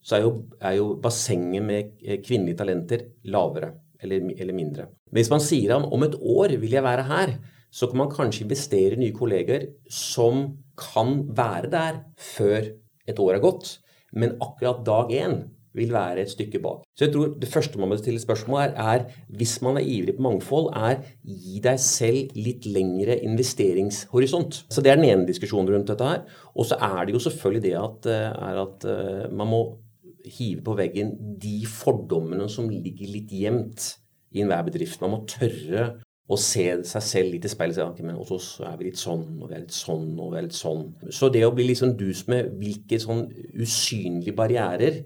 så 0.04 0.18
er 0.18 0.26
jo, 0.26 0.34
er 0.60 0.76
jo 0.76 0.90
bassenget 1.00 1.64
med 1.64 1.94
eh, 2.02 2.20
kvinnelige 2.26 2.58
talenter 2.58 3.06
lavere 3.30 3.70
eller, 4.02 4.26
eller 4.34 4.56
mindre. 4.56 4.90
Men 5.08 5.22
hvis 5.22 5.32
man 5.32 5.42
sier 5.46 5.78
om 5.78 6.04
et 6.04 6.18
år 6.18 6.58
vil 6.58 6.74
jeg 6.74 6.84
være 6.84 7.06
her, 7.08 7.38
så 7.74 7.88
kan 7.90 8.04
man 8.04 8.12
kanskje 8.12 8.44
investere 8.46 8.94
i 8.94 9.00
nye 9.00 9.16
kolleger 9.16 9.66
som 9.90 10.46
kan 10.78 11.24
være 11.34 11.72
der 11.72 12.00
før 12.20 12.70
et 13.10 13.18
år 13.20 13.36
er 13.36 13.42
gått, 13.42 13.78
men 14.14 14.36
akkurat 14.42 14.84
dag 14.86 15.10
én 15.10 15.40
vil 15.74 15.90
være 15.90 16.22
et 16.22 16.30
stykke 16.30 16.60
bak. 16.62 16.84
Så 16.94 17.06
jeg 17.06 17.14
tror 17.14 17.34
Det 17.34 17.48
første 17.50 17.78
man 17.78 17.90
må 17.90 17.96
stille 17.98 18.20
spørsmål 18.22 18.60
er, 18.60 18.74
er 18.78 19.04
hvis 19.28 19.60
man 19.62 19.76
er 19.76 19.82
ivrig 19.82 20.14
på 20.16 20.22
mangfold, 20.22 20.70
er 20.70 21.02
gi 21.26 21.58
deg 21.60 21.80
selv 21.82 22.36
litt 22.38 22.66
lengre 22.66 23.18
investeringshorisont. 23.18 24.64
Så 24.70 24.80
Det 24.80 24.92
er 24.92 24.96
den 24.96 25.10
ene 25.10 25.26
diskusjonen 25.26 25.74
rundt 25.74 25.88
dette 25.88 26.04
her. 26.04 26.22
Og 26.54 26.66
så 26.66 26.78
er 26.78 27.06
det 27.06 27.14
jo 27.14 27.18
selvfølgelig 27.18 27.62
det 27.62 27.74
at, 27.74 28.06
eh, 28.06 28.62
at 28.62 28.84
eh, 28.84 29.32
man 29.34 29.48
må 29.50 29.78
hive 30.24 30.62
på 30.62 30.76
veggen 30.76 31.38
de 31.38 31.66
fordommene 31.66 32.48
som 32.48 32.70
ligger 32.70 33.10
litt 33.10 33.28
gjemt 33.28 33.98
i 34.32 34.40
enhver 34.40 34.62
bedrift. 34.62 35.00
Man 35.00 35.10
må 35.10 35.26
tørre 35.26 36.00
og 36.24 36.40
se 36.40 36.64
seg 36.88 37.04
selv 37.04 37.34
litt 37.34 37.44
i 37.44 37.50
speilet 37.52 37.82
og 37.84 37.98
si 37.98 38.04
men 38.06 38.16
hos 38.16 38.30
oss 38.32 38.46
er 38.64 38.78
vi 38.80 38.88
litt 38.88 39.00
sånn, 39.00 39.26
og 39.42 39.50
vi 39.50 39.58
er 39.58 39.64
litt 39.66 39.76
sånn, 39.76 40.06
og 40.16 40.32
vi 40.32 40.38
er 40.38 40.46
litt 40.46 40.56
sånn. 40.56 40.86
Så 41.12 41.28
det 41.32 41.42
å 41.44 41.52
bli 41.52 41.74
sånn 41.76 41.92
dus 42.00 42.24
med 42.32 42.54
hvilke 42.60 43.00
sånn 43.02 43.26
usynlige 43.60 44.36
barrierer 44.36 45.02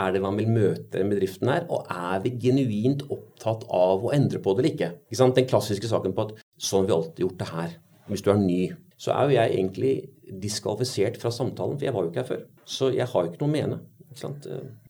er 0.00 0.14
det 0.14 0.22
man 0.24 0.38
vil 0.40 0.48
møte 0.48 1.04
bedriften 1.04 1.50
her, 1.52 1.66
og 1.68 1.90
er 1.92 2.22
vi 2.24 2.32
genuint 2.40 3.04
opptatt 3.12 3.66
av 3.68 4.06
å 4.06 4.14
endre 4.16 4.40
på 4.40 4.54
det 4.54 4.62
eller 4.62 4.72
ikke? 4.72 4.90
ikke 5.12 5.28
Den 5.36 5.50
klassiske 5.50 5.90
saken 5.90 6.16
på 6.16 6.28
at 6.28 6.34
sånn 6.56 6.86
har 6.86 6.88
vi 6.88 6.96
alltid 6.96 7.24
gjort 7.26 7.42
det 7.42 7.50
her. 7.52 7.76
Hvis 8.08 8.24
du 8.24 8.32
er 8.32 8.40
ny, 8.40 8.62
så 8.96 9.12
er 9.12 9.28
jo 9.28 9.36
jeg 9.36 9.54
egentlig 9.58 9.94
diskvalifisert 10.42 11.20
fra 11.20 11.30
samtalen, 11.34 11.76
for 11.76 11.84
jeg 11.84 11.94
var 11.94 12.06
jo 12.06 12.12
ikke 12.12 12.22
her 12.22 12.30
før. 12.32 12.44
Så 12.64 12.88
jeg 12.96 13.06
har 13.12 13.26
jo 13.26 13.30
ikke 13.30 13.42
noe 13.44 13.50
å 13.50 13.52
mene. 13.52 13.82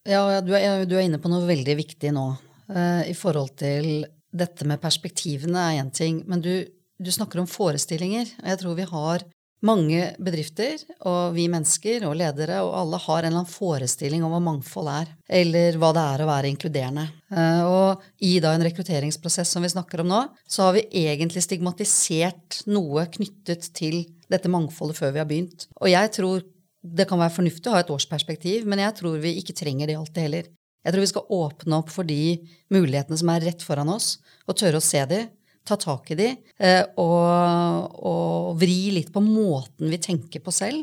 Ja, 0.07 0.23
du 0.43 0.55
er, 0.55 0.87
du 0.87 0.97
er 0.97 1.07
inne 1.07 1.21
på 1.23 1.31
noe 1.31 1.47
veldig 1.47 1.77
viktig 1.79 2.11
nå 2.15 2.27
uh, 2.33 3.03
i 3.07 3.15
forhold 3.19 3.57
til 3.59 4.05
dette 4.33 4.67
med 4.69 4.81
perspektivene 4.83 5.69
er 5.69 5.83
én 5.83 5.93
ting, 5.95 6.23
men 6.29 6.43
du, 6.45 6.65
du, 6.99 7.12
snakker 7.12 7.43
om 7.43 7.49
forestillinger. 7.51 8.31
Og 8.43 8.51
jeg 8.53 8.61
tror 8.62 8.77
vi 8.79 8.89
har 8.89 9.25
mange 9.62 10.07
bedrifter, 10.19 10.81
og 11.07 11.37
vi 11.37 11.45
mennesker 11.51 12.03
og 12.09 12.17
ledere, 12.19 12.59
og 12.67 12.73
alle 12.81 12.99
har 13.05 13.21
en 13.21 13.29
eller 13.29 13.43
annen 13.45 13.51
forestilling 13.53 14.25
om 14.27 14.33
hva 14.35 14.41
mangfold 14.43 14.91
er, 14.91 15.12
eller 15.43 15.79
hva 15.79 15.93
det 15.95 16.07
er 16.15 16.25
å 16.25 16.31
være 16.33 16.51
inkluderende. 16.51 17.05
Eh, 17.31 17.61
og 17.69 18.03
i 18.27 18.33
da 18.43 18.57
en 18.57 18.67
rekrutteringsprosess 18.67 19.55
som 19.55 19.62
vi 19.62 19.71
snakker 19.71 20.03
om 20.03 20.11
nå, 20.11 20.25
så 20.51 20.67
har 20.67 20.79
vi 20.79 20.89
egentlig 21.05 21.45
stigmatisert 21.47 22.65
noe 22.73 23.07
knyttet 23.15 23.71
til 23.77 24.03
dette 24.33 24.51
mangfoldet 24.51 24.99
før 24.99 25.15
vi 25.15 25.23
har 25.23 25.31
begynt. 25.31 25.69
Og 25.79 25.93
jeg 25.93 26.11
tror 26.19 26.43
det 26.83 27.07
kan 27.07 27.21
være 27.23 27.37
fornuftig 27.37 27.71
å 27.71 27.77
ha 27.77 27.85
et 27.85 27.95
årsperspektiv, 27.95 28.67
men 28.67 28.83
jeg 28.83 28.99
tror 28.99 29.23
vi 29.23 29.37
ikke 29.39 29.55
trenger 29.55 29.87
det 29.87 30.01
alltid 30.01 30.27
heller. 30.27 30.51
Jeg 30.83 30.95
tror 30.95 31.05
vi 31.05 31.11
skal 31.12 31.37
åpne 31.39 31.79
opp 31.79 31.93
for 31.95 32.09
de 32.09 32.41
mulighetene 32.75 33.19
som 33.19 33.31
er 33.31 33.45
rett 33.47 33.62
foran 33.62 33.93
oss, 33.93 34.17
og 34.49 34.59
tørre 34.59 34.81
å 34.81 34.85
se 34.85 35.05
de. 35.11 35.23
ta 35.65 35.77
tak 35.79 36.11
i 36.11 36.17
de 36.19 36.27
eh, 36.59 36.83
og, 36.99 37.93
og 38.03 38.57
vri 38.59 38.91
litt 38.97 39.12
på 39.15 39.21
måten 39.23 39.93
vi 39.93 40.01
tenker 40.03 40.43
på 40.43 40.51
selv, 40.51 40.83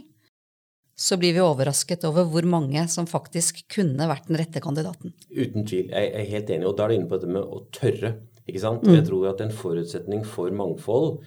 så 0.99 1.17
blir 1.19 1.35
vi 1.35 1.43
overrasket 1.43 2.05
over 2.07 2.27
hvor 2.27 2.47
mange 2.47 2.85
som 2.91 3.07
faktisk 3.07 3.61
kunne 3.71 4.07
vært 4.07 4.27
den 4.27 4.39
rette 4.39 4.59
kandidaten. 4.63 5.13
Uten 5.31 5.67
tvil. 5.67 5.91
Jeg 5.91 6.11
er 6.11 6.31
helt 6.31 6.49
enig. 6.51 6.67
Og 6.67 6.75
da 6.75 6.85
er 6.85 6.91
du 6.91 6.95
inne 6.97 7.11
på 7.11 7.19
dette 7.19 7.31
med 7.31 7.43
å 7.43 7.61
tørre. 7.75 8.17
ikke 8.43 8.63
sant? 8.63 8.83
Mm. 8.83 8.97
Jeg 8.97 9.05
tror 9.07 9.29
at 9.31 9.43
en 9.43 9.53
forutsetning 9.55 10.25
for 10.27 10.51
mangfold 10.51 11.21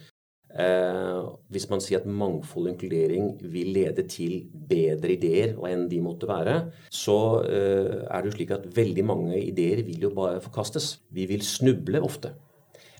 eh, 0.59 1.19
Hvis 1.53 1.69
man 1.71 1.81
sier 1.83 2.01
at 2.01 2.07
mangfold 2.07 2.67
og 2.67 2.73
inkludering 2.73 3.33
vil 3.53 3.73
lede 3.75 4.05
til 4.09 4.47
bedre 4.53 5.15
ideer 5.15 5.55
enn 5.69 5.87
de 5.91 6.01
måtte 6.03 6.29
være, 6.29 6.55
så 6.89 7.17
eh, 7.47 8.03
er 8.07 8.21
det 8.21 8.31
jo 8.31 8.37
slik 8.37 8.55
at 8.55 8.69
veldig 8.75 9.05
mange 9.05 9.39
ideer 9.41 9.83
vil 9.87 10.09
jo 10.09 10.13
bare 10.15 10.41
forkastes. 10.43 10.97
Vi 11.13 11.27
vil 11.29 11.45
snuble 11.45 12.01
ofte. 12.03 12.33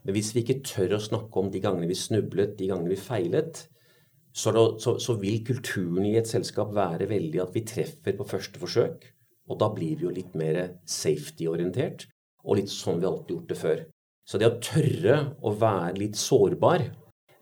Men 0.03 0.17
hvis 0.17 0.33
vi 0.35 0.43
ikke 0.43 0.63
tør 0.67 0.97
å 0.97 1.03
snakke 1.03 1.39
om 1.39 1.51
de 1.51 1.61
gangene 1.63 1.87
vi 1.87 1.97
snublet, 1.97 2.57
de 2.59 2.67
gangene 2.71 2.91
vi 2.91 2.99
feilet, 2.99 3.63
så, 4.33 4.51
da, 4.51 4.63
så, 4.81 4.97
så, 4.99 5.15
vil 5.21 5.43
kulturen 5.45 6.07
i 6.09 6.15
et 6.17 6.29
selskap 6.29 6.73
være 6.73 7.07
veldig 7.11 7.41
at 7.43 7.53
vi 7.53 7.63
treffer 7.69 8.17
på 8.17 8.27
første 8.27 8.59
forsøk. 8.59 9.05
Og 9.51 9.59
da 9.61 9.69
blir 9.71 9.99
vi 9.99 10.07
jo 10.07 10.13
litt 10.13 10.33
mer 10.39 10.59
safety-orientert, 10.89 12.07
og 12.43 12.57
litt 12.59 12.71
sånn 12.71 12.99
vi 12.99 13.07
alltid 13.07 13.35
gjort 13.35 13.51
det 13.51 13.59
før. 13.59 13.83
Så 14.27 14.39
det 14.39 14.49
å 14.49 14.59
tørre 14.63 15.17
å 15.43 15.51
være 15.59 15.99
litt 15.99 16.19
sårbar, 16.19 16.87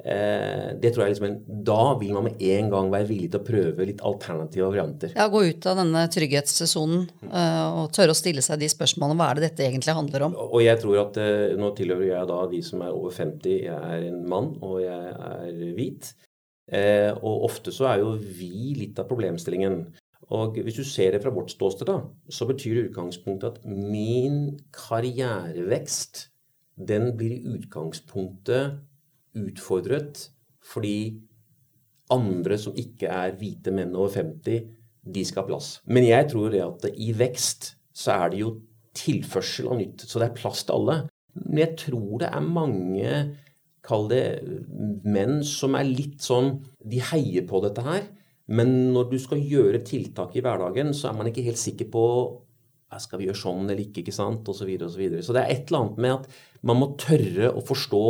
det 0.01 0.89
tror 0.95 1.03
jeg 1.05 1.13
liksom 1.13 1.61
Da 1.65 1.93
vil 1.99 2.15
man 2.15 2.25
med 2.25 2.39
en 2.41 2.71
gang 2.71 2.87
være 2.89 3.05
villig 3.05 3.27
til 3.33 3.41
å 3.41 3.45
prøve 3.45 3.85
litt 3.85 4.01
alternative 4.01 4.71
varianter. 4.71 5.13
Ja, 5.13 5.27
Gå 5.29 5.43
ut 5.45 5.67
av 5.69 5.77
denne 5.77 6.07
trygghetssonen 6.09 7.03
eh, 7.27 7.67
og 7.69 7.91
tørre 7.93 8.15
å 8.15 8.17
stille 8.17 8.41
seg 8.45 8.63
de 8.63 8.69
spørsmålene. 8.71 9.19
Hva 9.19 9.29
er 9.29 9.39
det 9.39 9.45
dette 9.49 9.67
egentlig 9.67 9.95
handler 9.97 10.25
om? 10.25 10.37
Og 10.41 10.63
jeg 10.65 10.81
tror 10.81 11.03
at 11.03 11.21
eh, 11.21 11.53
Nå 11.59 11.73
tilhører 11.77 12.07
jeg 12.07 12.31
da 12.31 12.41
de 12.49 12.61
som 12.65 12.81
er 12.81 12.97
over 12.97 13.13
50. 13.13 13.57
Jeg 13.67 13.77
er 13.77 14.09
en 14.09 14.21
mann, 14.31 14.53
og 14.65 14.81
jeg 14.81 15.13
er 15.13 15.63
hvit. 15.77 16.13
Eh, 16.71 17.11
og 17.19 17.47
ofte 17.51 17.73
så 17.75 17.91
er 17.91 18.01
jo 18.01 18.15
vi 18.17 18.73
litt 18.79 18.99
av 19.01 19.09
problemstillingen. 19.11 19.83
Og 20.31 20.61
hvis 20.63 20.77
du 20.79 20.85
ser 20.87 21.13
det 21.13 21.21
fra 21.23 21.33
vårt 21.33 21.51
ståsted, 21.51 21.89
da, 21.89 21.99
så 22.31 22.47
betyr 22.47 22.85
utgangspunktet 22.85 23.57
at 23.57 23.65
min 23.67 24.55
karrierevekst, 24.73 26.29
den 26.87 27.11
blir 27.19 27.35
i 27.35 27.57
utgangspunktet 27.57 28.79
utfordret 29.37 30.27
fordi 30.71 31.17
andre 32.11 32.57
som 32.59 32.75
ikke 32.77 33.09
er 33.09 33.37
hvite 33.39 33.73
menn 33.73 33.95
over 33.95 34.13
50, 34.19 34.65
de 35.01 35.23
skal 35.25 35.43
ha 35.43 35.49
plass. 35.53 35.69
Men 35.87 36.05
jeg 36.05 36.27
tror 36.31 36.51
det 36.53 36.61
at 36.65 36.89
i 36.91 37.11
vekst 37.17 37.73
så 37.95 38.17
er 38.17 38.33
det 38.33 38.41
jo 38.43 38.51
tilførsel 38.97 39.71
av 39.71 39.79
nytt. 39.79 40.03
Så 40.05 40.19
det 40.19 40.29
er 40.29 40.37
plass 40.37 40.65
til 40.67 40.75
alle. 40.75 40.97
Men 41.39 41.63
jeg 41.63 41.77
tror 41.85 42.21
det 42.21 42.29
er 42.29 42.45
mange 42.45 43.13
kall 43.81 44.09
det 44.11 44.23
menn 45.07 45.39
som 45.47 45.73
er 45.79 45.87
litt 45.87 46.21
sånn 46.21 46.51
De 46.85 46.99
heier 47.11 47.47
på 47.49 47.63
dette 47.63 47.81
her, 47.81 48.03
men 48.51 48.91
når 48.93 49.09
du 49.13 49.17
skal 49.21 49.41
gjøre 49.41 49.81
tiltak 49.87 50.35
i 50.35 50.43
hverdagen, 50.43 50.91
så 50.93 51.09
er 51.09 51.17
man 51.17 51.29
ikke 51.31 51.45
helt 51.45 51.61
sikker 51.61 51.87
på 51.93 52.05
skal 52.99 53.21
vi 53.21 53.29
gjøre 53.29 53.39
sånn 53.39 53.69
eller 53.69 53.85
ikke, 53.85 54.01
ikke 54.01 54.13
sant, 54.15 54.47
osv. 54.51 54.65
Så, 54.65 54.67
videre, 54.67 54.89
og 54.89 54.91
så, 54.91 54.99
videre. 54.99 55.23
så 55.23 55.35
det 55.35 55.45
er 55.45 55.53
et 55.53 55.69
eller 55.69 55.85
annet 55.85 55.99
med 56.03 56.15
at 56.17 56.25
man 56.67 56.79
må 56.81 56.89
tørre 56.99 57.53
å 57.55 57.61
forstå 57.63 58.01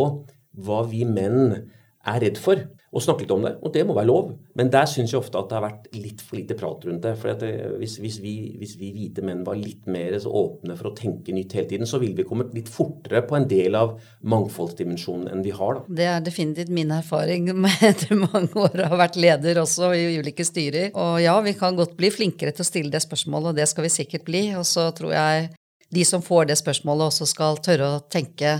hva 0.57 0.83
vi 0.89 1.05
menn 1.07 1.55
er 2.01 2.23
redd 2.23 2.39
for 2.41 2.61
og 2.91 2.99
snakke 2.99 3.23
litt 3.23 3.31
om 3.31 3.45
det. 3.45 3.53
Og 3.63 3.71
det 3.71 3.83
må 3.87 3.93
være 3.95 4.09
lov. 4.09 4.31
Men 4.59 4.69
der 4.71 4.87
syns 4.89 5.13
jeg 5.13 5.21
ofte 5.21 5.39
at 5.39 5.47
det 5.47 5.55
har 5.55 5.63
vært 5.63 5.85
litt 5.95 6.23
for 6.25 6.35
lite 6.35 6.57
prat 6.59 6.83
rundt 6.87 7.05
det. 7.05 7.13
For 7.21 7.39
det, 7.39 7.51
hvis, 7.79 7.93
hvis, 8.03 8.17
vi, 8.23 8.33
hvis, 8.59 8.73
vi, 8.79 8.89
hvite 8.95 9.23
menn 9.23 9.45
var 9.47 9.55
litt 9.59 9.87
mer 9.91 10.17
åpne 10.19 10.75
for 10.75 10.89
å 10.89 10.95
tenke 10.97 11.31
nytt 11.35 11.55
hele 11.55 11.69
tiden, 11.69 11.87
så 11.87 12.01
ville 12.01 12.19
vi 12.19 12.27
kommet 12.27 12.51
litt 12.55 12.67
fortere 12.71 13.23
på 13.27 13.37
en 13.37 13.47
del 13.47 13.77
av 13.79 13.95
mangfoldsdimensjonen 14.27 15.31
enn 15.31 15.45
vi 15.45 15.55
har. 15.55 15.79
Da. 15.79 15.97
Det 16.01 16.09
er 16.11 16.25
definitivt 16.25 16.73
min 16.75 16.91
erfaring 16.97 17.47
med 17.63 17.87
etter 17.93 18.19
mange 18.19 18.51
år 18.59 18.83
å 18.83 18.91
ha 18.91 19.01
vært 19.05 19.19
leder 19.21 19.63
også 19.63 19.93
i 19.95 20.19
ulike 20.19 20.45
styrer. 20.47 20.91
Og 20.91 21.21
ja, 21.23 21.37
vi 21.45 21.55
kan 21.55 21.79
godt 21.79 21.95
bli 21.99 22.11
flinkere 22.11 22.51
til 22.51 22.65
å 22.65 22.71
stille 22.73 22.91
det 22.91 23.03
spørsmålet, 23.05 23.53
og 23.53 23.63
det 23.63 23.71
skal 23.71 23.87
vi 23.87 23.95
sikkert 23.95 24.27
bli. 24.27 24.49
Og 24.59 24.67
så 24.67 24.89
tror 24.97 25.15
jeg 25.15 25.49
de 25.91 26.03
som 26.07 26.23
får 26.23 26.51
det 26.51 26.59
spørsmålet, 26.59 27.07
også 27.07 27.27
skal 27.27 27.63
tørre 27.63 27.87
å 27.95 28.03
tenke 28.11 28.59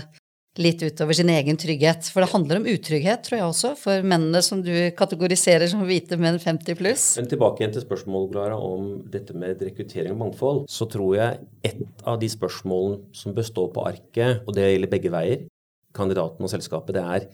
litt 0.60 0.82
utover 0.84 1.16
sin 1.16 1.30
egen 1.32 1.56
trygghet. 1.56 2.08
For 2.12 2.24
det 2.24 2.32
handler 2.32 2.60
om 2.60 2.66
utrygghet, 2.68 3.22
tror 3.24 3.38
jeg 3.38 3.46
også, 3.46 3.70
for 3.80 4.04
mennene 4.04 4.42
som 4.44 4.60
du 4.64 4.72
kategoriserer 4.98 5.70
som 5.70 5.84
hvite 5.88 6.18
menn 6.20 6.36
50 6.42 6.78
pluss. 6.80 7.06
Men 7.20 7.30
tilbake 7.30 7.62
igjen 7.62 7.76
til 7.76 7.86
spørsmålet, 7.86 8.34
Klara, 8.34 8.58
om 8.58 8.90
dette 9.12 9.36
med 9.38 9.62
rekruttering 9.64 10.12
og 10.12 10.20
mangfold. 10.26 10.60
Så 10.72 10.88
tror 10.92 11.16
jeg 11.16 11.40
et 11.68 12.04
av 12.04 12.20
de 12.20 12.28
spørsmålene 12.32 13.16
som 13.16 13.36
består 13.36 13.72
på 13.72 13.86
arket, 13.88 14.44
og 14.44 14.56
det 14.56 14.68
gjelder 14.68 14.92
begge 14.92 15.14
veier, 15.14 15.48
kandidaten 15.96 16.44
og 16.44 16.52
selskapet, 16.52 16.96
det 16.96 17.02
er 17.16 17.28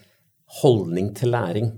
holdning 0.62 1.12
til 1.16 1.34
læring. 1.34 1.72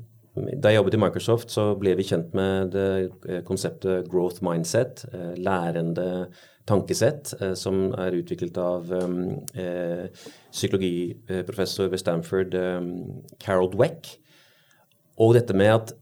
Da 0.61 0.71
jeg 0.71 0.81
jobbet 0.81 0.97
i 0.97 1.03
Microsoft, 1.03 1.51
så 1.51 1.75
ble 1.81 1.97
vi 1.99 2.07
kjent 2.07 2.33
med 2.37 2.73
det 2.75 3.43
konseptet 3.49 4.09
growth 4.11 4.45
mindset, 4.45 5.05
eh, 5.13 5.35
lærende 5.37 6.29
tankesett 6.71 7.33
eh, 7.41 7.55
som 7.59 7.89
er 7.99 8.17
utviklet 8.19 8.59
av 8.61 8.91
um, 8.93 9.23
eh, 9.59 10.07
psykologiprofessor 10.53 11.91
ved 11.93 12.03
Stanford, 12.03 12.55
um, 12.55 12.93
Carol 13.43 13.71
Dweck. 13.73 14.13
Og 15.21 15.35
dette 15.37 15.57
med 15.57 15.73
at 15.75 15.95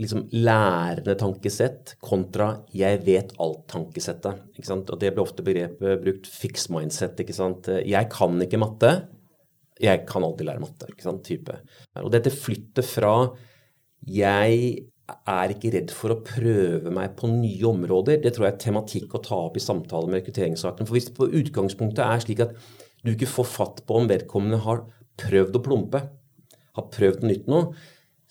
liksom 0.00 0.24
lærende 0.34 1.14
tankesett 1.18 1.94
kontra 2.02 2.64
'jeg 2.74 3.04
vet 3.06 3.32
alt'-tankesettet. 3.38 4.90
Og 4.90 4.98
Det 4.98 5.14
ble 5.14 5.22
ofte 5.22 5.42
begrepet 5.42 6.02
brukt 6.02 6.26
'fix 6.26 6.68
mindset'. 6.68 7.20
ikke 7.20 7.34
sant? 7.34 7.66
Jeg 7.66 8.10
kan 8.10 8.40
ikke 8.42 8.58
matte. 8.58 9.06
Jeg 9.80 10.06
kan 10.06 10.22
alltid 10.22 10.46
lære 10.46 10.60
matte. 10.60 10.86
ikke 10.88 11.02
sant? 11.02 11.24
Type. 11.24 11.54
Og 11.96 12.10
dette 12.10 12.30
flyttet 12.30 12.84
fra 12.84 13.30
'jeg 14.06 14.84
er 15.28 15.52
ikke 15.52 15.72
redd 15.74 15.92
for 15.92 16.14
å 16.14 16.22
prøve 16.24 16.90
meg 16.94 17.16
på 17.18 17.28
nye 17.28 17.66
områder. 17.68 18.22
Det 18.22 18.32
tror 18.34 18.46
jeg 18.46 18.54
er 18.54 18.62
tematikk 18.64 19.14
å 19.14 19.22
ta 19.24 19.36
opp 19.36 19.56
i 19.56 19.60
samtale 19.64 20.08
med 20.08 20.22
rekrutteringssaken. 20.22 20.86
For 20.86 20.96
hvis 20.96 21.10
det 21.10 21.16
på 21.18 21.28
utgangspunktet 21.28 22.04
er 22.04 22.22
slik 22.24 22.40
at 22.40 22.54
du 23.04 23.12
ikke 23.12 23.28
får 23.28 23.48
fatt 23.50 23.82
på 23.86 23.98
om 24.00 24.08
vedkommende 24.08 24.62
har 24.64 24.84
prøvd 25.20 25.58
å 25.58 25.64
plumpe, 25.64 26.00
har 26.74 26.90
prøvd 26.90 27.22
noe 27.22 27.30
nytt 27.30 27.50
nå, 27.50 27.60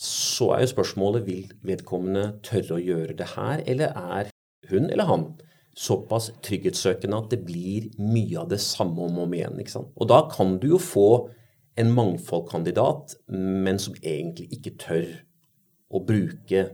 så 0.04 0.50
er 0.56 0.64
jo 0.64 0.74
spørsmålet 0.74 1.28
vil 1.28 1.52
vedkommende 1.64 2.40
tørre 2.44 2.80
å 2.80 2.82
gjøre 2.82 3.16
det 3.20 3.30
her, 3.36 3.62
eller 3.70 3.94
er 3.94 4.32
hun 4.72 4.90
eller 4.90 5.08
han 5.08 5.28
såpass 5.78 6.32
trygghetssøkende 6.46 7.18
at 7.18 7.32
det 7.34 7.40
blir 7.46 7.88
mye 8.02 8.42
av 8.42 8.50
det 8.52 8.60
samme 8.62 9.08
om 9.08 9.22
og 9.22 9.28
om 9.28 9.38
igjen. 9.38 9.60
ikke 9.62 9.78
sant? 9.78 9.94
Og 9.98 10.10
da 10.10 10.24
kan 10.30 10.58
du 10.62 10.74
jo 10.76 10.82
få 10.82 11.08
en 11.80 11.94
mangfoldkandidat, 11.94 13.16
men 13.34 13.80
som 13.82 13.96
egentlig 14.02 14.50
ikke 14.54 14.76
tør 14.82 15.08
å 15.94 16.02
bruke 16.04 16.66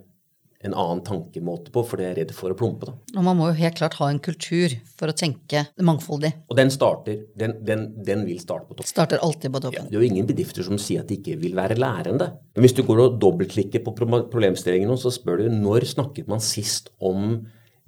en 0.59 0.73
annen 0.75 0.99
tankemåte 1.07 1.71
på, 1.71 1.83
for 1.87 2.01
det 2.01 2.07
er 2.09 2.17
redd 2.19 2.31
for 2.35 2.51
å 2.51 2.55
plumpe. 2.59 2.89
Da. 2.89 2.95
Og 3.15 3.23
man 3.23 3.37
må 3.39 3.47
jo 3.47 3.59
helt 3.61 3.77
klart 3.79 3.95
ha 4.01 4.09
en 4.11 4.19
kultur 4.23 4.73
for 4.99 5.11
å 5.11 5.15
tenke 5.15 5.63
mangfoldig. 5.87 6.33
Og 6.51 6.57
den 6.59 6.71
starter, 6.73 7.21
den, 7.39 7.55
den, 7.67 7.85
den 8.03 8.25
vil 8.27 8.41
starte 8.43 8.67
på 8.67 8.75
toppen. 8.75 8.89
Starter 8.91 9.23
alltid 9.23 9.53
på 9.55 9.61
toppen. 9.63 9.87
Ja, 9.87 9.87
det 9.87 9.95
er 9.95 10.03
jo 10.03 10.09
ingen 10.09 10.27
bedrifter 10.27 10.67
som 10.67 10.81
sier 10.81 11.05
at 11.05 11.11
de 11.11 11.19
ikke 11.21 11.39
vil 11.39 11.55
være 11.59 11.79
lærende. 11.79 12.33
Men 12.57 12.67
hvis 12.67 12.75
du 12.75 12.83
går 12.87 13.05
og 13.05 13.21
dobbeltklikker 13.23 13.85
på 13.85 13.95
problemstillingen, 14.01 14.91
så 14.99 15.13
spør 15.15 15.45
du 15.45 15.55
når 15.61 15.87
snakket 15.93 16.27
man 16.31 16.43
sist 16.43 16.91
om 16.99 17.39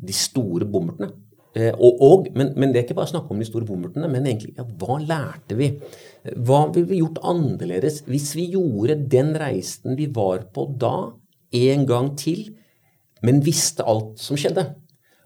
de 0.02 0.16
store 0.16 0.68
bommertene? 0.72 1.12
Eh, 1.52 1.74
og, 1.76 2.00
og, 2.00 2.30
men, 2.32 2.54
men, 2.56 2.72
det 2.72 2.80
er 2.80 2.86
ikke 2.86 2.96
bare 3.02 3.10
å 3.10 3.12
snakke 3.18 3.36
om 3.36 3.42
de 3.42 3.50
store 3.50 3.68
bommertene, 3.68 4.08
men 4.08 4.24
egentlig 4.30 4.54
ja, 4.56 4.64
hva 4.80 4.96
lærte 5.04 5.58
vi? 5.60 5.74
Hva 6.40 6.62
ville 6.72 6.88
vi 6.88 7.02
gjort 7.02 7.20
annerledes 7.28 8.06
hvis 8.08 8.30
vi 8.38 8.46
gjorde 8.54 8.96
den 9.12 9.34
reisen 9.36 9.98
vi 10.00 10.08
var 10.16 10.46
på 10.56 10.70
da, 10.80 11.10
en 11.52 11.86
gang 11.88 12.12
til, 12.18 12.50
men 13.22 13.44
visste 13.46 13.86
alt 13.88 14.20
som 14.22 14.40
skjedde. 14.40 14.66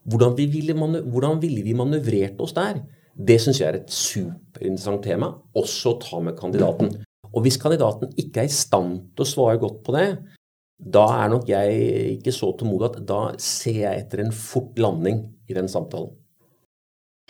Hvordan, 0.05 0.35
vi 0.37 0.45
ville, 0.51 0.75
hvordan 0.75 1.41
ville 1.41 1.63
vi 1.65 1.73
manøvrert 1.77 2.41
oss 2.43 2.53
der? 2.57 2.81
Det 3.15 3.39
syns 3.41 3.61
jeg 3.61 3.69
er 3.69 3.77
et 3.79 3.91
superinteressant 3.91 5.05
tema, 5.05 5.31
også 5.55 5.95
å 5.95 5.99
ta 6.01 6.19
med 6.21 6.35
kandidaten. 6.37 6.91
Og 7.31 7.45
hvis 7.45 7.57
kandidaten 7.59 8.11
ikke 8.19 8.43
er 8.43 8.49
i 8.49 8.53
stand 8.53 8.99
til 9.15 9.25
å 9.25 9.29
svare 9.29 9.61
godt 9.61 9.81
på 9.85 9.95
det, 9.95 10.09
da 10.75 11.05
er 11.21 11.31
nok 11.31 11.47
jeg 11.47 12.17
ikke 12.17 12.33
så 12.35 12.51
tålmodig 12.59 12.89
at 12.89 13.01
da 13.07 13.19
ser 13.41 13.81
jeg 13.85 14.03
etter 14.03 14.25
en 14.25 14.35
fort 14.35 14.75
landing 14.79 15.23
i 15.47 15.55
den 15.55 15.69
samtalen. 15.71 16.11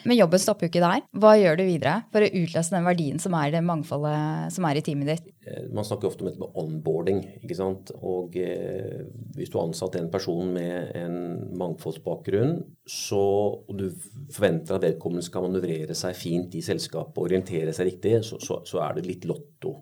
Men 0.05 0.19
jobben 0.19 0.41
stopper 0.41 0.67
jo 0.67 0.71
ikke 0.71 0.83
der. 0.83 1.05
Hva 1.17 1.31
gjør 1.39 1.57
du 1.59 1.63
videre 1.65 1.95
for 2.13 2.21
å 2.21 2.29
utløse 2.29 2.75
den 2.75 2.85
verdien 2.85 3.21
som 3.21 3.35
er 3.39 3.55
det 3.55 3.63
mangfoldet 3.65 4.53
som 4.53 4.67
er 4.69 4.79
i 4.79 4.83
teamet 4.85 5.09
ditt? 5.09 5.31
Eh, 5.45 5.65
man 5.73 5.87
snakker 5.87 6.09
ofte 6.09 6.23
om 6.23 6.29
dette 6.29 6.41
med 6.41 6.59
onboarding. 6.61 7.23
ikke 7.41 7.57
sant? 7.57 7.91
Og 8.05 8.37
eh, 8.37 9.01
hvis 9.37 9.49
du 9.49 9.57
har 9.59 9.65
ansatt 9.69 9.97
en 9.99 10.11
person 10.13 10.53
med 10.53 10.93
en 10.99 11.17
mangfoldsbakgrunn, 11.57 12.59
så, 12.85 13.25
og 13.65 13.73
du 13.79 13.87
forventer 14.33 14.77
at 14.77 14.85
vedkommende 14.85 15.25
skal 15.25 15.47
manøvrere 15.47 15.97
seg 15.97 16.17
fint 16.19 16.55
i 16.57 16.63
selskapet 16.65 17.17
og 17.17 17.29
orientere 17.29 17.73
seg 17.73 17.89
riktig, 17.89 18.19
så, 18.27 18.39
så, 18.43 18.61
så 18.67 18.83
er 18.85 18.99
det 18.99 19.09
litt 19.09 19.29
lotto 19.29 19.79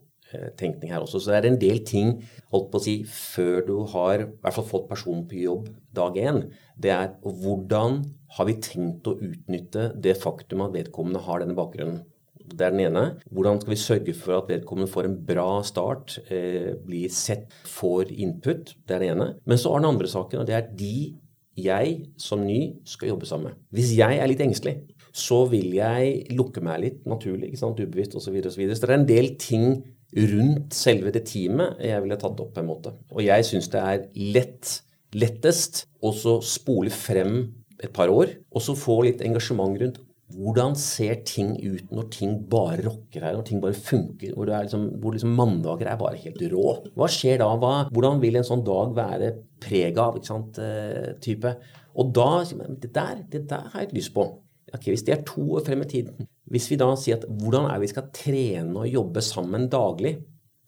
tenkning 0.59 0.93
her 0.93 1.03
også. 1.03 1.21
Så 1.21 1.31
det 1.31 1.39
er 1.39 1.49
en 1.51 1.59
del 1.61 1.81
ting 1.87 2.15
holdt 2.53 2.69
på 2.71 2.79
å 2.79 2.83
si, 2.83 2.95
før 3.07 3.61
du 3.67 3.75
har 3.93 4.25
i 4.25 4.27
hvert 4.27 4.57
fall 4.57 4.69
fått 4.69 4.89
personen 4.91 5.25
på 5.29 5.41
jobb 5.43 5.69
dag 5.95 6.17
én. 6.19 6.43
Det 6.79 6.93
er 6.93 7.13
hvordan 7.21 8.01
har 8.37 8.49
vi 8.49 8.57
tenkt 8.65 9.09
å 9.09 9.17
utnytte 9.17 9.91
det 10.01 10.17
faktum 10.21 10.65
at 10.65 10.73
vedkommende 10.75 11.23
har 11.27 11.43
denne 11.43 11.57
bakgrunnen? 11.57 12.01
Det 12.43 12.65
er 12.65 12.73
den 12.75 12.85
ene. 12.89 13.03
Hvordan 13.31 13.61
skal 13.61 13.71
vi 13.71 13.79
sørge 13.79 14.13
for 14.17 14.35
at 14.37 14.49
vedkommende 14.51 14.91
får 14.91 15.07
en 15.07 15.19
bra 15.25 15.61
start, 15.63 16.17
eh, 16.29 16.73
blir 16.75 17.09
sett, 17.09 17.53
får 17.63 18.11
input? 18.11 18.75
Det 18.85 18.95
er 18.95 18.99
den 18.99 19.17
ene. 19.17 19.35
Men 19.45 19.57
så 19.57 19.71
er 19.71 19.79
den 19.79 19.93
andre 19.93 20.07
saken, 20.11 20.41
og 20.41 20.47
det 20.47 20.55
er 20.55 20.67
de 20.75 21.15
jeg 21.55 22.09
som 22.17 22.43
ny 22.45 22.75
skal 22.85 23.13
jobbe 23.13 23.29
sammen 23.29 23.51
med. 23.51 23.57
Hvis 23.71 23.95
jeg 23.95 24.17
er 24.17 24.27
litt 24.27 24.41
engstelig, 24.41 24.81
så 25.13 25.43
vil 25.49 25.75
jeg 25.77 26.25
lukke 26.33 26.61
meg 26.65 26.81
litt 26.81 27.03
naturlig, 27.05 27.51
ikke 27.51 27.61
sant, 27.61 27.79
ubevisst 27.79 28.15
osv. 28.17 28.25
Så, 28.25 28.33
videre, 28.33 28.49
og 28.49 28.55
så, 28.55 28.61
videre. 28.61 28.75
så 28.75 28.87
det 28.87 28.95
er 28.95 29.01
en 29.01 29.11
del 29.11 29.35
ting 29.37 29.67
rundt 30.13 30.75
selve 30.77 31.11
det 31.13 31.25
teamet 31.29 31.81
jeg 31.83 32.03
ville 32.03 32.17
tatt 32.21 32.39
opp 32.39 32.53
på 32.55 32.61
en 32.63 32.69
måte. 32.69 32.93
Og 33.13 33.23
jeg 33.25 33.47
syns 33.47 33.69
det 33.73 33.81
er 33.81 34.07
lett, 34.35 34.79
lettest 35.17 35.85
å 36.03 36.13
spole 36.45 36.93
frem 36.93 37.45
et 37.83 37.91
par 37.93 38.11
år, 38.13 38.31
og 38.53 38.63
så 38.63 38.75
få 38.77 39.01
litt 39.07 39.23
engasjement 39.25 39.79
rundt 39.81 40.01
hvordan 40.33 40.73
ser 40.79 41.19
ting 41.27 41.51
ut 41.61 41.91
når 41.93 42.07
ting 42.13 42.37
bare 42.49 42.81
rocker 42.85 43.25
her, 43.25 43.35
når 43.37 43.45
ting 43.47 43.61
bare 43.61 43.77
funker? 43.77 44.33
Hvor, 44.33 44.49
liksom, 44.49 44.87
hvor 45.01 45.13
liksom 45.13 45.35
mandager 45.37 45.89
er 45.91 45.99
bare 45.99 46.21
helt 46.23 46.41
rå. 46.53 46.69
Hva 46.97 47.09
skjer 47.11 47.41
da? 47.43 47.51
Hva, 47.59 47.73
hvordan 47.93 48.21
vil 48.23 48.39
en 48.39 48.47
sånn 48.47 48.63
dag 48.65 48.95
være 48.97 49.33
preg 49.61 49.99
av? 50.01 50.17
ikke 50.17 50.31
sant, 50.31 50.57
uh, 50.57 51.13
type? 51.23 51.53
Og 51.93 52.09
da 52.15 52.29
det 52.49 52.89
der, 52.95 53.21
det 53.29 53.43
der 53.51 53.69
har 53.73 53.85
jeg 53.85 53.93
lyst 53.99 54.13
på. 54.15 54.25
Ok, 54.73 54.87
Hvis 54.89 55.03
det 55.03 55.15
er 55.17 55.25
to 55.27 55.43
år 55.57 55.65
frem 55.65 55.83
i 55.83 55.89
tiden, 55.89 56.27
hvis 56.53 56.69
vi 56.71 56.77
da 56.79 56.87
sier 56.99 57.19
at 57.19 57.25
hvordan 57.27 57.67
er 57.71 57.81
vi 57.81 57.89
skal 57.91 58.11
trene 58.13 58.85
og 58.85 58.89
jobbe 58.89 59.21
sammen 59.21 59.67
daglig 59.71 60.15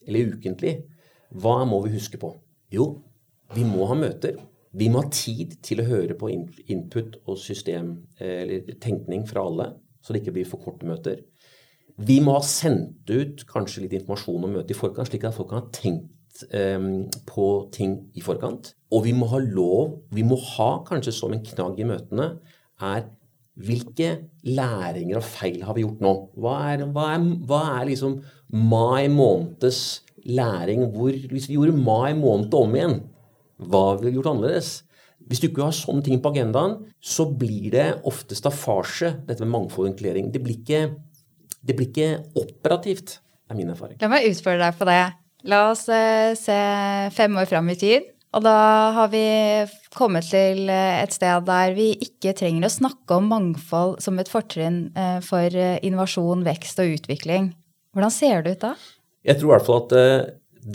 eller 0.06 0.34
ukentlig, 0.36 0.76
hva 1.36 1.64
må 1.68 1.82
vi 1.86 1.96
huske 1.96 2.20
på? 2.22 2.32
Jo, 2.74 2.90
vi 3.56 3.64
må 3.68 3.88
ha 3.90 3.98
møter. 3.98 4.38
Vi 4.76 4.90
må 4.92 5.06
ha 5.06 5.12
tid 5.14 5.56
til 5.64 5.82
å 5.82 5.88
høre 5.88 6.18
på 6.20 6.30
input 6.32 7.20
og 7.26 7.38
system, 7.40 7.94
eller 8.20 8.76
tenkning 8.84 9.24
fra 9.30 9.46
alle, 9.48 9.70
så 10.04 10.14
det 10.14 10.22
ikke 10.22 10.36
blir 10.36 10.50
for 10.50 10.64
korte 10.64 10.88
møter. 10.88 11.22
Vi 11.96 12.20
må 12.20 12.36
ha 12.36 12.44
sendt 12.44 13.08
ut 13.08 13.46
kanskje 13.48 13.86
litt 13.86 13.96
informasjon 13.96 14.44
om 14.44 14.58
møtet 14.58 14.76
i 14.76 14.78
forkant, 14.78 15.08
slik 15.08 15.24
at 15.24 15.36
folk 15.38 15.54
kan 15.54 15.64
ha 15.64 15.72
tenkt 15.76 16.44
um, 16.52 17.06
på 17.30 17.46
ting 17.76 17.96
i 18.20 18.24
forkant. 18.26 18.74
Og 18.92 19.06
vi 19.08 19.14
må 19.16 19.30
ha 19.32 19.40
lov, 19.40 20.02
vi 20.12 20.26
må 20.28 20.36
ha 20.58 20.72
kanskje 20.88 21.16
som 21.16 21.36
en 21.36 21.46
knagg 21.46 21.80
i 21.80 21.88
møtene, 21.88 22.34
er 22.84 23.08
hvilke 23.56 24.10
læringer 24.44 25.20
og 25.22 25.28
feil 25.28 25.62
har 25.64 25.76
vi 25.78 25.86
gjort 25.86 26.02
nå? 26.04 26.14
Hva 26.40 26.56
er, 26.74 26.86
hva 26.92 27.12
er, 27.16 27.28
hva 27.48 27.62
er 27.78 27.90
liksom 27.90 28.18
mai 28.52 29.08
måneds 29.12 29.82
læring? 30.28 30.90
Hvor, 30.96 31.16
hvis 31.32 31.48
vi 31.48 31.56
gjorde 31.56 31.78
mai 31.80 32.16
måned 32.20 32.54
om 32.60 32.76
igjen, 32.76 32.98
hva 33.64 33.86
vi 34.02 34.12
gjort 34.16 34.34
annerledes. 34.34 34.82
Hvis 35.26 35.42
du 35.42 35.48
ikke 35.48 35.66
har 35.66 35.74
sånne 35.74 36.04
ting 36.06 36.20
på 36.22 36.34
agendaen, 36.36 36.78
så 37.02 37.26
blir 37.32 37.72
det 37.74 37.86
ofte 38.06 38.38
staffasje, 38.38 39.16
dette 39.26 39.46
med 39.46 39.56
mangfold 39.56 39.88
og 39.88 39.94
inkludering. 39.94 40.28
Det 40.34 40.42
blir 40.44 40.60
ikke, 40.60 40.82
det 41.66 41.78
blir 41.78 41.90
ikke 41.90 42.10
operativt, 42.44 43.20
er 43.50 43.58
min 43.58 43.72
erfaring. 43.74 43.98
La 44.04 44.12
meg 44.12 44.28
utfordre 44.30 44.68
deg 44.68 44.78
på 44.78 44.90
det. 44.90 45.00
La 45.50 45.62
oss 45.72 45.86
uh, 45.90 46.34
se 46.38 46.60
fem 47.16 47.40
år 47.42 47.50
fram 47.50 47.72
i 47.74 47.78
tid. 47.80 48.12
Og 48.36 48.44
da 48.44 48.56
har 48.98 49.12
vi 49.14 49.24
kommet 49.96 50.28
til 50.28 50.68
eh, 50.68 51.02
et 51.02 51.14
sted 51.16 51.46
der 51.48 51.76
vi 51.78 51.94
ikke 52.04 52.36
trenger 52.36 52.68
å 52.68 52.74
snakke 52.74 53.20
om 53.20 53.30
mangfold 53.32 54.02
som 54.04 54.20
et 54.20 54.32
fortrinn 54.32 54.90
uh, 54.98 55.22
for 55.24 55.48
innovasjon, 55.56 56.44
vekst 56.44 56.82
og 56.84 56.98
utvikling. 56.98 57.54
Hvordan 57.96 58.12
ser 58.12 58.44
det 58.44 58.58
ut 58.58 58.66
da? 58.66 58.74
Jeg 59.26 59.40
tror 59.40 59.48
i 59.48 59.54
hvert 59.56 59.70
fall 59.70 59.84
at 59.86 59.96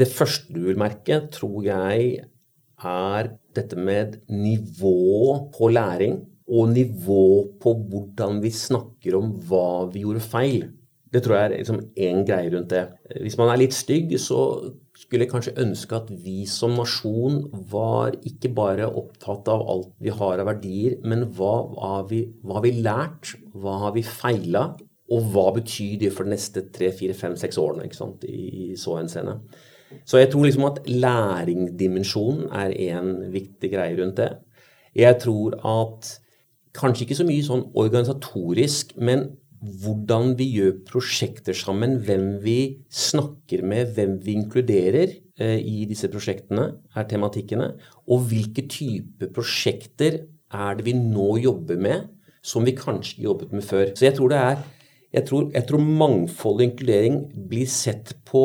det 0.00 0.08
første 0.08 0.54
du 0.54 0.64
vil 0.70 0.80
merke, 0.80 1.20
tror 1.34 1.60
jeg 1.66 2.24
er 2.80 3.30
dette 3.56 3.76
med 3.76 4.20
nivå 4.32 5.50
på 5.54 5.70
læring 5.74 6.20
og 6.50 6.72
nivå 6.72 7.24
på 7.62 7.74
hvordan 7.90 8.40
vi 8.42 8.50
snakker 8.54 9.16
om 9.18 9.34
hva 9.46 9.86
vi 9.92 10.04
gjorde 10.04 10.22
feil. 10.24 10.64
Det 11.10 11.22
tror 11.24 11.36
jeg 11.36 11.44
er 11.44 11.56
liksom 11.58 11.80
greie 12.26 12.50
rundt 12.54 12.70
det. 12.70 12.84
Hvis 13.22 13.38
man 13.38 13.50
er 13.50 13.60
litt 13.62 13.74
stygg, 13.74 14.14
så 14.22 14.40
skulle 15.00 15.28
kanskje 15.30 15.56
ønske 15.62 15.96
at 15.96 16.10
vi 16.24 16.44
som 16.48 16.74
nasjon 16.76 17.42
var 17.72 18.18
ikke 18.26 18.52
bare 18.56 18.88
opptatt 18.88 19.48
av 19.48 19.64
alt 19.72 19.94
vi 20.02 20.12
har 20.12 20.42
av 20.42 20.50
verdier, 20.50 20.98
men 21.08 21.24
hva 21.36 21.54
har 21.72 22.06
vi, 22.10 22.26
hva 22.44 22.58
har 22.58 22.66
vi 22.66 22.76
lært? 22.84 23.34
Hva 23.56 23.78
har 23.86 23.96
vi 23.96 24.04
feila? 24.04 24.68
Og 25.10 25.32
hva 25.32 25.48
betyr 25.56 25.96
det 26.04 26.12
for 26.14 26.28
de 26.28 26.36
neste 26.36 26.66
tre, 26.74 26.92
fire, 26.94 27.16
fem, 27.18 27.34
seks 27.38 27.58
årene 27.58 27.88
ikke 27.88 27.98
sant, 27.98 28.26
i, 28.28 28.70
i 28.70 28.78
så 28.78 28.98
henseende? 29.00 29.40
Så 30.06 30.20
jeg 30.20 30.30
tror 30.30 30.46
liksom 30.46 30.68
at 30.68 30.84
læringdimensjonen 30.86 32.50
er 32.54 32.76
en 32.92 33.14
viktig 33.32 33.72
greie 33.72 33.96
rundt 33.98 34.20
det. 34.20 34.30
Jeg 34.94 35.16
tror 35.22 35.56
at 35.66 36.12
kanskje 36.76 37.08
ikke 37.08 37.18
så 37.18 37.26
mye 37.26 37.46
sånn 37.46 37.64
organisatorisk, 37.78 38.94
men 39.02 39.26
hvordan 39.60 40.34
vi 40.38 40.46
gjør 40.56 40.78
prosjekter 40.88 41.56
sammen, 41.56 41.98
hvem 42.06 42.38
vi 42.44 42.80
snakker 42.88 43.64
med, 43.66 43.92
hvem 43.96 44.16
vi 44.24 44.36
inkluderer 44.38 45.12
eh, 45.40 45.58
i 45.60 45.84
disse 45.88 46.08
prosjektene, 46.12 46.70
er 46.96 47.08
tematikkene. 47.10 47.74
Og 48.08 48.24
hvilke 48.30 48.64
type 48.72 49.28
prosjekter 49.36 50.22
er 50.50 50.78
det 50.78 50.86
vi 50.88 50.96
nå 50.96 51.34
jobber 51.42 51.80
med, 51.80 52.08
som 52.40 52.64
vi 52.64 52.72
kanskje 52.76 53.26
jobbet 53.26 53.52
med 53.52 53.66
før. 53.66 53.90
Så 53.92 54.08
jeg 54.08 54.16
tror 54.16 54.36
er 54.36 54.60
jeg 55.10 55.26
tror, 55.26 55.48
jeg 55.50 55.66
tror 55.66 55.82
mangfold 55.82 56.60
og 56.60 56.68
inkludering 56.68 57.24
blir 57.50 57.66
sett 57.68 58.14
på 58.28 58.44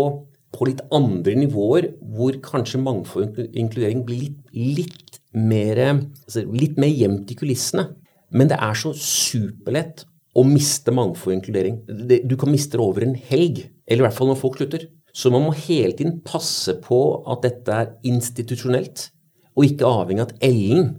på 0.55 0.69
litt 0.69 0.81
andre 0.95 1.35
nivåer, 1.35 1.89
hvor 2.15 2.37
kanskje 2.43 2.79
mangfold 2.79 3.25
og 3.27 3.57
inkludering 3.59 4.05
blir 4.07 4.21
litt, 4.21 4.41
litt, 4.55 5.21
mer, 5.35 5.81
altså 6.23 6.45
litt 6.47 6.77
mer 6.79 6.93
gjemt 6.95 7.33
i 7.33 7.35
kulissene. 7.35 7.89
Men 8.31 8.47
det 8.47 8.59
er 8.63 8.77
så 8.79 8.93
superlett 8.95 10.05
å 10.35 10.43
miste 10.47 10.91
mangfold 10.91 11.31
og 11.31 11.37
inkludering. 11.39 11.79
Du 12.27 12.35
kan 12.39 12.51
miste 12.51 12.75
det 12.75 12.83
over 12.83 13.05
en 13.05 13.15
helg, 13.29 13.63
eller 13.87 14.03
i 14.03 14.07
hvert 14.07 14.17
fall 14.17 14.31
når 14.31 14.41
folk 14.41 14.59
slutter. 14.59 14.89
Så 15.15 15.31
man 15.31 15.45
må 15.45 15.53
hele 15.55 15.95
tiden 15.95 16.19
passe 16.27 16.75
på 16.83 16.99
at 17.31 17.45
dette 17.45 17.71
er 17.71 17.93
institusjonelt, 18.07 19.09
og 19.55 19.69
ikke 19.69 19.87
avhengig 19.87 20.25
av 20.25 20.33
at 20.33 20.43
Ellen 20.43 20.89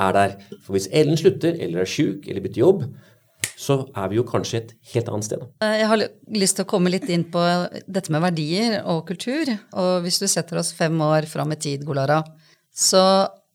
er 0.00 0.16
der. 0.16 0.36
For 0.60 0.76
hvis 0.76 0.90
Ellen 0.92 1.16
slutter, 1.16 1.56
eller 1.56 1.84
er 1.84 1.88
sjuk, 1.88 2.28
eller 2.28 2.44
bytter 2.44 2.60
jobb, 2.60 2.84
så 3.56 3.78
er 3.96 4.10
vi 4.10 4.18
jo 4.18 4.26
kanskje 4.28 4.60
et 4.60 4.72
helt 4.92 5.08
annet 5.08 5.28
sted. 5.28 5.44
Eh, 5.64 5.78
jeg 5.80 5.88
har 5.88 6.04
lyst 6.36 6.58
til 6.58 6.66
å 6.66 6.68
komme 6.68 6.92
litt 6.92 7.08
inn 7.12 7.24
på 7.32 7.42
dette 7.86 8.12
med 8.12 8.24
verdier 8.24 8.80
og 8.90 9.04
kultur. 9.08 9.48
Og 9.80 10.04
hvis 10.04 10.20
du 10.20 10.26
setter 10.28 10.60
oss 10.60 10.74
fem 10.76 10.98
år 11.06 11.28
fram 11.30 11.54
i 11.54 11.60
tid, 11.60 11.86
Golara, 11.88 12.20
så 12.74 13.04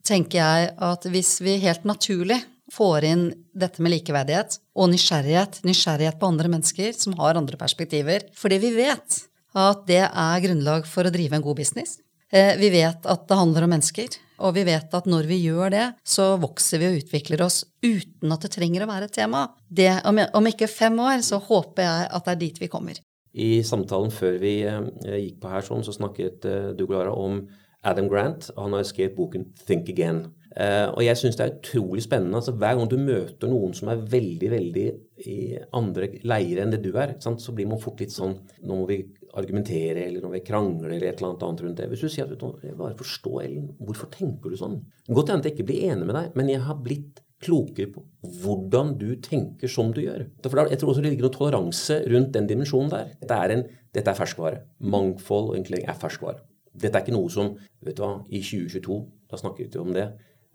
tenker 0.08 0.39
jeg 0.39 0.72
at 0.89 1.06
hvis 1.12 1.36
vi 1.44 1.60
helt 1.62 1.86
naturlig 1.86 2.39
får 2.73 3.08
inn 3.10 3.23
dette 3.58 3.84
med 3.84 3.93
likeverdighet 3.95 4.60
og 4.79 4.91
nysgjerrighet, 4.93 5.62
nysgjerrighet 5.67 6.19
på 6.19 6.29
andre 6.29 6.51
mennesker 6.51 6.93
som 6.97 7.17
har 7.19 7.39
andre 7.39 7.60
perspektiver, 7.60 8.27
fordi 8.38 8.62
vi 8.63 8.75
vet 8.77 9.23
at 9.58 9.86
det 9.89 10.03
er 10.05 10.45
grunnlag 10.45 10.86
for 10.88 11.08
å 11.08 11.13
drive 11.13 11.38
en 11.38 11.45
god 11.45 11.58
business. 11.58 11.97
Eh, 12.32 12.55
vi 12.60 12.69
vet 12.69 13.05
at 13.10 13.27
det 13.27 13.38
handler 13.38 13.65
om 13.65 13.73
mennesker. 13.73 14.17
Og 14.39 14.53
vi 14.55 14.63
vet 14.63 14.93
at 14.95 15.08
når 15.10 15.27
vi 15.27 15.41
gjør 15.43 15.73
det, 15.73 15.86
så 16.08 16.32
vokser 16.39 16.79
vi 16.79 16.89
og 16.89 16.99
utvikler 17.01 17.41
oss 17.43 17.63
uten 17.84 18.32
at 18.32 18.45
det 18.45 18.53
trenger 18.53 18.86
å 18.86 18.89
være 18.89 19.10
et 19.10 19.15
tema. 19.17 19.47
Det, 19.67 19.89
om, 20.08 20.47
ikke 20.47 20.69
fem 20.71 20.95
år, 21.03 21.19
så 21.25 21.41
håper 21.43 21.84
jeg 21.84 22.10
at 22.15 22.27
det 22.27 22.36
er 22.36 22.43
dit 22.45 22.62
vi 22.62 22.71
kommer. 22.71 23.01
I 23.34 23.49
samtalen 23.65 24.13
før 24.13 24.39
vi 24.41 24.53
eh, 24.65 24.79
gikk 25.25 25.41
på 25.43 25.51
her, 25.51 25.65
sånn, 25.65 25.84
så 25.86 25.95
snakket 25.95 26.47
eh, 26.49 26.69
du, 26.77 26.86
Glara, 26.89 27.12
om 27.13 27.43
Adam 27.86 28.08
Grant. 28.12 28.49
Han 28.58 28.77
har 28.77 28.88
skrevet 28.88 29.17
boken 29.17 29.49
'Think 29.60 29.91
Again'. 29.91 30.29
Eh, 30.58 30.88
og 30.90 31.04
jeg 31.06 31.20
syns 31.20 31.38
det 31.38 31.46
er 31.46 31.56
utrolig 31.60 32.02
spennende. 32.04 32.40
altså 32.40 32.56
Hver 32.58 32.80
gang 32.80 32.90
du 32.90 32.98
møter 32.98 33.52
noen 33.52 33.76
som 33.78 33.92
er 33.92 34.02
veldig 34.02 34.50
veldig 34.56 34.88
i 35.30 35.38
andre 35.78 36.10
leirer 36.26 36.64
enn 36.64 36.74
det 36.74 36.82
du 36.84 36.92
er, 36.98 37.16
så 37.22 37.54
blir 37.54 37.70
man 37.70 37.82
fort 37.82 38.02
litt 38.02 38.16
sånn 38.16 38.38
Nå 38.66 38.80
må 38.82 38.88
vi 38.90 39.04
argumentere, 39.38 40.08
eller 40.08 40.24
når 40.26 40.32
vi 40.34 40.46
krangler, 40.48 40.90
eller 40.90 41.06
et 41.06 41.20
eller 41.20 41.30
annet 41.30 41.44
annet 41.46 41.64
rundt 41.64 41.78
det. 41.78 41.88
Hvis 41.92 42.02
du 42.02 42.10
sier 42.10 42.26
at 42.26 42.34
du, 42.34 42.70
bare 42.80 42.98
forstår, 42.98 43.44
Ellen, 43.44 43.68
hvorfor 43.78 44.10
tenker 44.10 44.50
du 44.50 44.58
sånn? 44.58 44.80
Godt 45.06 45.30
hende 45.30 45.46
jeg 45.46 45.54
ikke 45.54 45.68
blir 45.70 45.92
enig 45.92 46.08
med 46.10 46.18
deg, 46.18 46.32
men 46.40 46.50
jeg 46.50 46.64
har 46.66 46.80
blitt 46.82 47.22
klokere 47.46 47.92
på 47.94 48.04
hvordan 48.42 48.96
du 49.00 49.14
tenker 49.24 49.72
som 49.72 49.94
du 49.96 50.02
gjør. 50.02 50.26
For 50.44 50.64
Jeg 50.66 50.82
tror 50.82 50.92
også 50.92 51.04
det 51.06 51.14
ligger 51.14 51.30
noe 51.30 51.38
toleranse 51.38 52.02
rundt 52.10 52.34
den 52.36 52.50
dimensjonen 52.50 52.92
der. 52.92 53.14
Dette 53.22 53.38
er, 53.38 53.54
en, 53.54 53.64
dette 53.96 54.12
er 54.12 54.18
ferskvare. 54.18 54.64
Mangfold 54.82 55.54
og 55.54 55.60
inkludering 55.60 55.88
er 55.88 56.02
ferskvare. 56.02 56.42
Dette 56.74 56.98
er 56.98 57.06
ikke 57.06 57.16
noe 57.16 57.30
som 57.32 57.54
vet 57.86 57.98
du 57.98 58.04
hva, 58.04 58.18
I 58.28 58.42
2022 58.44 59.00
da 59.30 59.38
snakket 59.40 59.78
vi 59.78 59.82
om 59.82 59.94
det. 59.94 60.10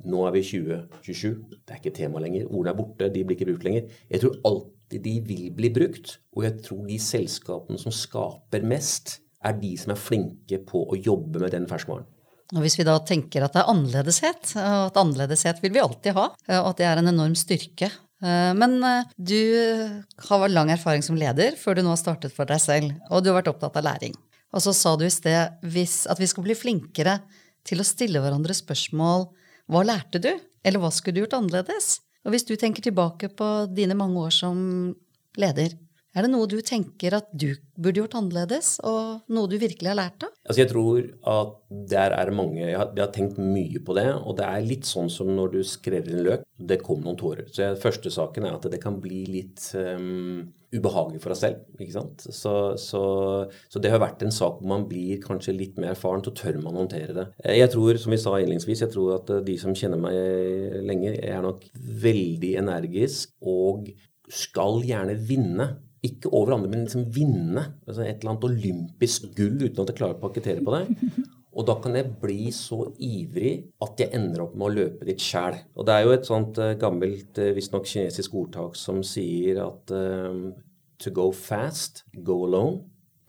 Nå 0.04 0.24
er 0.26 0.34
vi 0.34 0.42
2027. 0.44 1.34
Det 1.64 1.72
er 1.72 1.80
ikke 1.80 1.94
tema 1.96 2.22
lenger. 2.22 2.48
Ordene 2.50 2.74
er 2.74 2.78
borte, 2.78 3.10
de 3.12 3.22
blir 3.24 3.38
ikke 3.38 3.50
brukt 3.52 3.66
lenger. 3.66 3.92
Jeg 4.10 4.24
tror 4.24 4.40
alltid 4.50 5.04
de 5.04 5.14
vil 5.28 5.44
bli 5.56 5.70
brukt. 5.74 6.18
Og 6.36 6.46
jeg 6.48 6.58
tror 6.66 6.82
de 6.88 6.98
selskapene 7.00 7.80
som 7.80 7.94
skaper 7.94 8.66
mest, 8.66 9.20
er 9.44 9.56
de 9.60 9.74
som 9.80 9.92
er 9.92 10.00
flinke 10.00 10.58
på 10.64 10.82
å 10.88 10.98
jobbe 10.98 11.42
med 11.42 11.52
den 11.54 11.68
ferskvaren. 11.68 12.06
Og 12.54 12.60
Hvis 12.62 12.76
vi 12.78 12.86
da 12.86 12.94
tenker 13.02 13.44
at 13.44 13.54
det 13.54 13.62
er 13.62 13.70
annerledeshet, 13.72 14.54
og 14.60 14.90
at 14.90 14.98
annerledeshet 15.00 15.62
vil 15.64 15.72
vi 15.74 15.82
alltid 15.82 16.16
ha, 16.16 16.26
og 16.60 16.68
at 16.70 16.80
det 16.80 16.86
er 16.88 17.00
en 17.00 17.10
enorm 17.10 17.34
styrke 17.38 17.88
eh, 17.88 18.52
Men 18.56 18.76
eh, 18.84 19.08
du 19.16 19.40
har 20.28 20.44
lang 20.52 20.70
erfaring 20.74 21.02
som 21.02 21.18
leder 21.18 21.56
før 21.60 21.78
du 21.78 21.82
nå 21.84 21.94
har 21.94 22.00
startet 22.00 22.36
for 22.36 22.48
deg 22.48 22.60
selv, 22.62 22.92
og 23.10 23.24
du 23.24 23.32
har 23.32 23.40
vært 23.40 23.50
opptatt 23.54 23.80
av 23.80 23.88
læring. 23.88 24.14
Og 24.54 24.62
så 24.62 24.74
sa 24.76 24.94
du 24.96 25.06
i 25.06 25.12
sted 25.12 25.34
at 25.34 26.20
vi 26.20 26.30
skal 26.30 26.46
bli 26.46 26.54
flinkere 26.54 27.18
til 27.66 27.80
å 27.80 27.88
stille 27.88 28.20
hverandre 28.22 28.54
spørsmål 28.54 29.26
hva 29.70 29.84
lærte 29.86 30.20
du, 30.20 30.32
eller 30.64 30.82
hva 30.82 30.90
skulle 30.92 31.16
du 31.16 31.24
gjort 31.24 31.38
annerledes? 31.38 31.98
Og 32.24 32.32
hvis 32.34 32.46
du 32.48 32.54
tenker 32.56 32.84
tilbake 32.84 33.30
på 33.36 33.48
dine 33.72 33.96
mange 33.96 34.20
år 34.26 34.32
som 34.34 34.58
leder, 35.40 35.76
Er 36.14 36.22
det 36.22 36.30
noe 36.30 36.46
du 36.46 36.60
tenker 36.62 37.16
at 37.16 37.26
du 37.34 37.56
burde 37.74 37.98
gjort 37.98 38.12
annerledes, 38.14 38.76
og 38.86 39.24
noe 39.34 39.50
du 39.50 39.56
virkelig 39.58 39.90
har 39.90 39.96
lært 39.98 40.22
av? 40.22 40.30
Altså 40.46 40.60
jeg 40.60 40.70
tror 40.70 41.08
at 41.32 41.56
der 41.90 42.14
er 42.14 42.30
mange 42.30 42.60
jeg 42.60 42.76
har, 42.78 42.92
jeg 42.94 43.02
har, 43.02 43.10
tenkt 43.16 43.40
mye 43.42 43.82
på 43.82 43.96
det, 43.98 44.06
og 44.14 44.36
det 44.38 44.46
er 44.46 44.68
litt 44.68 44.86
sånn 44.86 45.10
som 45.10 45.32
når 45.34 45.56
du 45.56 45.58
skreller 45.66 46.14
en 46.14 46.22
løk. 46.28 46.44
Det 46.54 46.78
kom 46.86 47.02
noen 47.02 47.18
tårer. 47.18 47.48
Så 47.50 47.64
jeg, 47.64 47.80
første 47.82 48.14
saken 48.14 48.46
er 48.46 48.54
at 48.54 48.70
det 48.70 48.78
kan 48.84 49.00
bli 49.02 49.24
litt 49.26 49.66
um, 49.74 50.44
ubehagelig 50.74 51.22
for 51.22 51.34
deg 51.34 51.40
selv. 51.40 51.62
ikke 51.78 51.94
sant? 51.94 52.24
Så, 52.26 52.54
så, 52.80 53.02
så, 53.70 53.82
det 53.82 53.92
har 53.92 54.02
vært 54.02 54.24
en 54.26 54.34
sak 54.34 54.58
hvor 54.58 54.70
man 54.74 54.86
blir 54.90 55.22
kanskje 55.22 55.56
litt 55.56 55.78
mer 55.80 55.94
erfaren, 55.94 56.24
så 56.24 56.34
tør 56.36 56.60
man 56.64 56.78
håndtere 56.80 57.16
det. 57.16 57.28
Jeg 57.60 57.72
tror, 57.74 58.00
som 58.00 58.14
vi 58.14 58.20
sa 58.20 58.34
innledningsvis, 58.38 58.84
jeg 58.86 58.94
tror 58.94 59.16
at 59.18 59.32
de 59.46 59.56
som 59.60 59.76
kjenner 59.76 60.00
meg 60.00 60.82
lenge 60.88 61.14
er 61.20 61.40
nok 61.44 61.64
veldig 62.04 62.54
energisk 62.64 63.34
og 63.44 63.90
skal 64.32 64.80
gjerne 64.86 65.18
vinne 65.28 65.68
ikke 66.04 66.28
over 66.36 66.56
andre, 66.56 66.68
men 66.68 66.84
liksom 66.84 67.06
vinne 67.14 67.62
altså 67.86 68.04
et 68.04 68.18
eller 68.18 68.34
annet 68.34 68.48
olympisk 68.50 69.30
gull 69.36 69.56
uten 69.62 69.80
at 69.80 69.92
jeg 69.92 69.98
klarer 70.00 70.18
å 70.18 70.20
pakkettere 70.20 70.64
på 70.64 70.74
det. 70.74 70.84
Og 71.54 71.66
da 71.68 71.76
kan 71.82 71.94
jeg 71.94 72.10
bli 72.20 72.48
så 72.54 72.80
ivrig 72.98 73.52
at 73.84 74.00
jeg 74.02 74.10
ender 74.16 74.42
opp 74.44 74.56
med 74.58 74.66
å 74.66 74.74
løpe 74.74 75.06
litt 75.06 75.22
sjæl. 75.22 75.60
Og 75.78 75.86
det 75.86 75.94
er 75.94 76.06
jo 76.06 76.14
et 76.16 76.26
sånt 76.28 76.58
uh, 76.58 76.72
gammelt, 76.80 77.38
uh, 77.38 77.52
visstnok 77.54 77.86
kinesisk 77.86 78.34
ordtak 78.40 78.78
som 78.78 79.02
sier 79.06 79.62
at 79.62 79.94
um, 79.94 80.48
to 81.02 81.14
go 81.14 81.30
fast, 81.30 82.04
go 82.26 82.42
alone. 82.48 82.82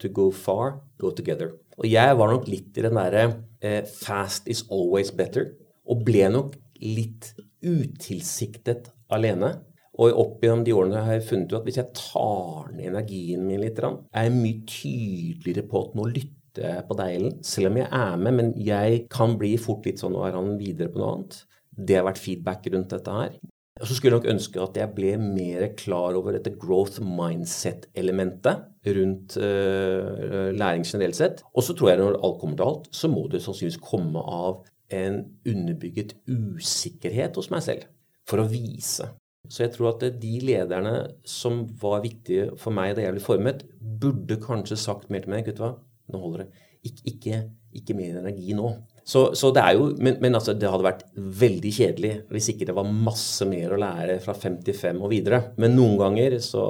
To 0.04 0.10
go 0.12 0.26
far, 0.28 0.74
go 1.00 1.08
together. 1.16 1.54
Og 1.80 1.86
jeg 1.88 2.16
var 2.18 2.28
nok 2.28 2.50
litt 2.52 2.76
i 2.76 2.82
den 2.84 2.98
derre 2.98 3.22
uh, 3.30 3.82
fast 3.88 4.50
is 4.50 4.66
always 4.68 5.12
better. 5.14 5.54
Og 5.86 6.02
ble 6.04 6.26
nok 6.34 6.58
litt 6.82 7.32
utilsiktet 7.64 8.90
alene. 9.12 9.54
Og 9.96 10.18
opp 10.20 10.44
gjennom 10.44 10.64
de 10.66 10.74
årene 10.76 11.02
har 11.06 11.16
jeg 11.16 11.26
funnet 11.30 11.52
ut 11.52 11.58
at 11.60 11.66
hvis 11.68 11.78
jeg 11.80 11.96
tar 11.96 12.70
ned 12.74 12.90
energien 12.90 13.46
min 13.48 13.62
litt, 13.64 13.80
er 13.80 14.26
jeg 14.26 14.34
mye 14.34 14.62
tydeligere 14.68 15.64
på 15.70 15.82
at 15.86 15.96
nå 15.96 16.08
lytter 16.10 16.66
jeg 16.66 16.86
på 16.88 16.96
deg, 16.98 17.16
Ellen. 17.16 17.36
Selv 17.44 17.70
om 17.70 17.80
jeg 17.80 17.88
er 17.88 18.20
med, 18.20 18.36
men 18.36 18.54
jeg 18.60 19.02
kan 19.12 19.36
bli 19.40 19.54
fort 19.60 19.88
litt 19.88 20.00
sånn 20.00 20.14
Nå 20.16 20.24
er 20.28 20.36
han 20.36 20.54
videre 20.60 20.92
på 20.92 21.00
noe 21.00 21.12
annet. 21.14 21.38
Det 21.76 21.98
har 21.98 22.06
vært 22.08 22.20
feedback 22.20 22.68
rundt 22.72 22.92
dette 22.92 23.16
her. 23.18 23.36
Og 23.76 23.88
så 23.88 23.96
skulle 23.96 24.14
jeg 24.14 24.22
nok 24.22 24.30
ønske 24.32 24.62
at 24.62 24.78
jeg 24.80 24.92
ble 24.96 25.10
mer 25.20 25.66
klar 25.76 26.16
over 26.16 26.32
dette 26.32 26.54
growth 26.56 27.02
mindset-elementet 27.04 28.88
rundt 28.96 29.36
uh, 29.36 30.48
læring 30.56 30.86
generelt 30.88 31.18
sett. 31.18 31.44
Og 31.52 31.64
så 31.64 31.76
tror 31.76 31.92
jeg 31.92 32.00
når 32.00 32.16
alt 32.24 32.40
kommer 32.40 32.56
til 32.56 32.70
alt, 32.70 32.88
så 32.96 33.12
må 33.12 33.26
det 33.32 33.42
sannsynligvis 33.44 33.82
komme 33.84 34.22
av 34.24 34.62
en 34.96 35.20
underbygget 35.44 36.16
usikkerhet 36.30 37.36
hos 37.36 37.52
meg 37.52 37.64
selv 37.64 37.88
for 38.26 38.40
å 38.40 38.48
vise 38.48 39.10
så 39.52 39.64
jeg 39.64 39.74
tror 39.74 39.92
at 39.94 40.04
de 40.20 40.32
lederne 40.42 40.94
som 41.28 41.64
var 41.80 42.02
viktige 42.04 42.50
for 42.60 42.74
meg 42.74 42.96
da 42.96 43.04
jeg 43.04 43.16
ble 43.16 43.22
formet, 43.24 43.64
burde 43.78 44.38
kanskje 44.42 44.78
sagt 44.80 45.10
mer 45.12 45.24
til 45.24 45.34
meg 45.34 45.46
Vet 45.46 45.60
hva, 45.62 45.74
nå 46.12 46.20
holder 46.22 46.44
det. 46.44 46.64
Ik 46.86 47.00
ikke, 47.12 47.40
ikke, 47.74 47.96
mer 47.98 48.20
energi 48.20 48.54
nå. 48.54 48.70
Så, 49.06 49.28
så 49.38 49.52
det 49.54 49.62
er 49.62 49.76
jo, 49.78 49.88
Men, 50.02 50.18
men 50.22 50.34
altså, 50.38 50.54
det 50.54 50.70
hadde 50.70 50.86
vært 50.86 51.04
veldig 51.14 51.72
kjedelig 51.74 52.12
hvis 52.30 52.50
ikke 52.52 52.68
det 52.68 52.76
var 52.76 52.90
masse 52.90 53.46
mer 53.48 53.74
å 53.74 53.80
lære 53.80 54.18
fra 54.22 54.34
55 54.34 55.02
og 55.02 55.10
videre. 55.10 55.42
Men 55.62 55.76
noen 55.78 55.98
ganger 56.00 56.38
så 56.44 56.64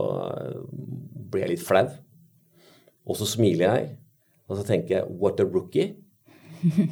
blir 0.72 1.46
jeg 1.46 1.56
litt 1.56 1.66
flau. 1.66 1.86
Og 3.06 3.18
så 3.18 3.28
smiler 3.28 3.70
jeg, 3.70 3.90
og 4.48 4.58
så 4.58 4.66
tenker 4.66 4.98
jeg 4.98 5.16
what 5.20 5.40
a 5.42 5.46
rookie. 5.46 5.94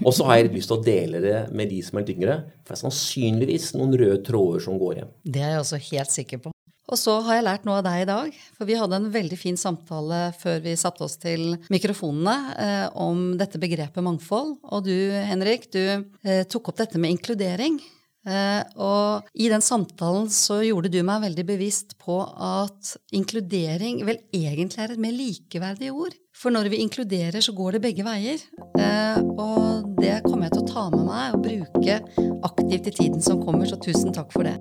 Og 0.06 0.10
så 0.14 0.26
har 0.28 0.40
jeg 0.40 0.52
lyst 0.54 0.70
til 0.72 0.78
å 0.78 0.84
dele 0.84 1.20
det 1.24 1.38
med 1.54 1.70
de 1.72 1.80
som 1.84 1.98
er 1.98 2.04
litt 2.04 2.16
yngre. 2.16 2.40
For 2.64 2.74
det 2.74 2.78
er 2.78 2.82
sannsynligvis 2.86 3.70
noen 3.78 3.94
røde 4.00 4.20
tråder 4.26 4.64
som 4.64 4.80
går 4.80 4.98
igjen. 4.98 5.14
Det 5.24 5.44
er 5.44 5.56
jeg 5.56 5.64
også 5.64 5.80
helt 5.90 6.14
sikker 6.14 6.44
på. 6.46 6.54
Og 6.84 7.00
så 7.00 7.14
har 7.24 7.38
jeg 7.38 7.46
lært 7.46 7.64
noe 7.64 7.78
av 7.80 7.86
deg 7.86 8.02
i 8.02 8.08
dag. 8.08 8.34
For 8.58 8.68
vi 8.68 8.76
hadde 8.76 8.98
en 9.00 9.10
veldig 9.12 9.38
fin 9.40 9.56
samtale 9.56 10.20
før 10.36 10.60
vi 10.66 10.76
satte 10.76 11.06
oss 11.06 11.16
til 11.20 11.56
mikrofonene 11.72 12.34
eh, 12.60 12.86
om 13.00 13.30
dette 13.40 13.60
begrepet 13.60 14.04
mangfold. 14.04 14.58
Og 14.68 14.84
du, 14.84 14.94
Henrik, 15.24 15.70
du 15.72 15.80
eh, 15.80 16.44
tok 16.44 16.70
opp 16.70 16.82
dette 16.82 17.00
med 17.00 17.16
inkludering. 17.16 17.80
Eh, 18.24 18.62
og 18.80 19.26
i 19.36 19.50
den 19.52 19.64
samtalen 19.64 20.30
så 20.32 20.62
gjorde 20.64 20.92
du 20.92 21.00
meg 21.04 21.24
veldig 21.26 21.44
bevisst 21.48 21.96
på 22.00 22.22
at 22.24 22.94
inkludering 23.16 24.00
vel 24.08 24.22
egentlig 24.32 24.80
er 24.80 24.94
et 24.94 25.02
mer 25.02 25.16
likeverdig 25.16 25.92
ord. 25.92 26.16
For 26.34 26.54
når 26.54 26.70
vi 26.72 26.82
inkluderer, 26.82 27.40
så 27.44 27.54
går 27.54 27.76
det 27.76 27.84
begge 27.84 28.06
veier. 28.06 28.40
Eh, 28.80 29.20
og 29.36 29.94
det 30.00 30.22
kommer 30.24 30.48
jeg 30.48 30.56
til 30.56 30.64
å 30.64 30.72
ta 30.72 30.86
med 30.94 31.04
meg 31.06 31.36
og 31.36 31.44
bruke 31.44 32.00
aktivt 32.48 32.90
i 32.90 32.96
tiden 33.02 33.22
som 33.24 33.44
kommer, 33.44 33.68
så 33.68 33.78
tusen 33.80 34.14
takk 34.14 34.32
for 34.34 34.48
det. 34.48 34.56